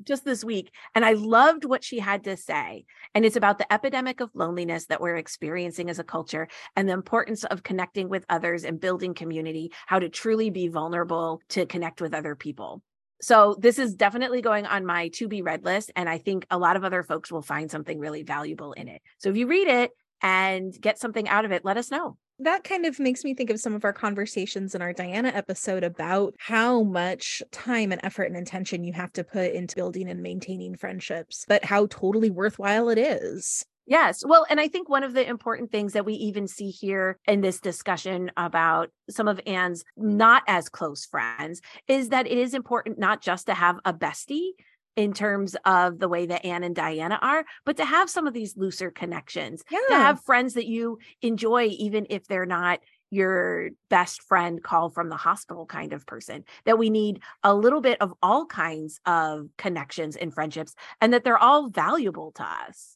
[0.03, 2.85] Just this week, and I loved what she had to say.
[3.13, 6.93] And it's about the epidemic of loneliness that we're experiencing as a culture and the
[6.93, 12.01] importance of connecting with others and building community, how to truly be vulnerable to connect
[12.01, 12.81] with other people.
[13.21, 15.91] So, this is definitely going on my to be read list.
[15.95, 19.01] And I think a lot of other folks will find something really valuable in it.
[19.19, 19.91] So, if you read it
[20.21, 22.17] and get something out of it, let us know.
[22.43, 25.83] That kind of makes me think of some of our conversations in our Diana episode
[25.83, 30.21] about how much time and effort and intention you have to put into building and
[30.21, 33.65] maintaining friendships, but how totally worthwhile it is.
[33.87, 34.23] Yes.
[34.25, 37.41] Well, and I think one of the important things that we even see here in
[37.41, 42.99] this discussion about some of Anne's not as close friends is that it is important
[42.99, 44.51] not just to have a bestie
[44.95, 48.33] in terms of the way that Anne and Diana are, but to have some of
[48.33, 52.79] these looser connections, to have friends that you enjoy, even if they're not
[53.09, 57.81] your best friend call from the hospital kind of person that we need a little
[57.81, 62.95] bit of all kinds of connections and friendships and that they're all valuable to us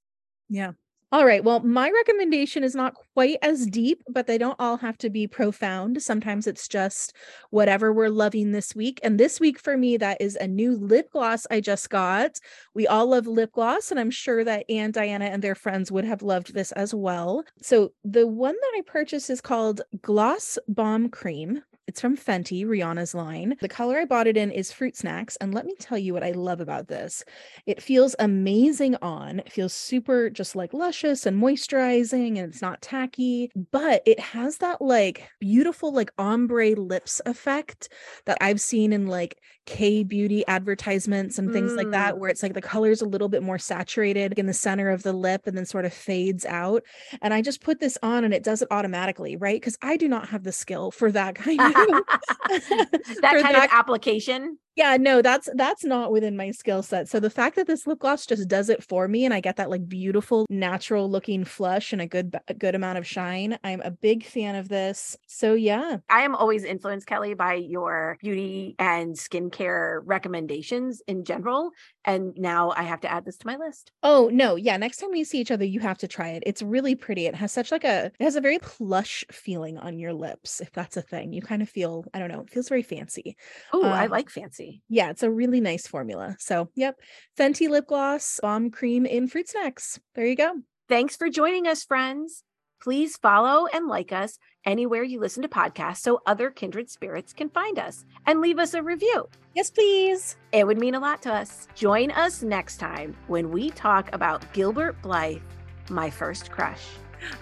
[0.49, 0.71] Yeah.
[1.11, 1.43] All right.
[1.43, 5.27] Well, my recommendation is not quite as deep, but they don't all have to be
[5.27, 6.01] profound.
[6.01, 7.13] Sometimes it's just
[7.51, 8.99] whatever we're loving this week.
[9.01, 12.39] And this week for me, that is a new lip gloss I just got.
[12.73, 16.05] We all love lip gloss, and I'm sure that Anne, Diana, and their friends would
[16.05, 17.43] have loved this as well.
[17.61, 21.61] So the one that I purchased is called Gloss Bomb Cream.
[21.95, 23.55] It's from Fenty, Rihanna's line.
[23.61, 25.37] The color I bought it in is fruit snacks.
[25.37, 27.23] And let me tell you what I love about this.
[27.65, 29.39] It feels amazing on.
[29.39, 34.57] It feels super just like luscious and moisturizing and it's not tacky, but it has
[34.57, 37.87] that like beautiful like ombre lips effect
[38.25, 42.17] that I've seen in like K beauty advertisements and things like that mm.
[42.19, 45.13] where it's like the color's a little bit more saturated in the center of the
[45.13, 46.83] lip and then sort of fades out.
[47.21, 49.61] And I just put this on and it does it automatically, right?
[49.61, 51.84] Cuz I do not have the skill for that kind of
[53.21, 57.07] that kind of application yeah, no, that's that's not within my skill set.
[57.07, 59.55] So the fact that this lip gloss just does it for me and I get
[59.57, 63.81] that like beautiful natural looking flush and a good a good amount of shine, I'm
[63.81, 65.17] a big fan of this.
[65.27, 65.97] So yeah.
[66.09, 71.71] I am always influenced, Kelly, by your beauty and skincare recommendations in general.
[72.03, 73.91] And now I have to add this to my list.
[74.03, 74.55] Oh, no.
[74.55, 76.43] Yeah, next time we see each other, you have to try it.
[76.45, 77.25] It's really pretty.
[77.25, 80.71] It has such like a it has a very plush feeling on your lips, if
[80.71, 81.33] that's a thing.
[81.33, 83.35] You kind of feel, I don't know, it feels very fancy.
[83.71, 84.64] Oh, I Um, like fancy.
[84.89, 86.35] Yeah, it's a really nice formula.
[86.39, 86.95] So, yep.
[87.37, 89.99] Fenty lip gloss, bomb cream in fruit snacks.
[90.15, 90.53] There you go.
[90.87, 92.43] Thanks for joining us, friends.
[92.81, 97.49] Please follow and like us anywhere you listen to podcasts so other kindred spirits can
[97.49, 99.27] find us and leave us a review.
[99.55, 100.37] Yes, please.
[100.51, 101.67] It would mean a lot to us.
[101.75, 105.41] Join us next time when we talk about Gilbert Blythe,
[105.89, 106.83] my first crush.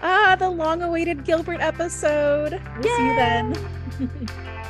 [0.01, 2.61] Ah, the long awaited Gilbert episode.
[2.81, 4.69] We'll see you then.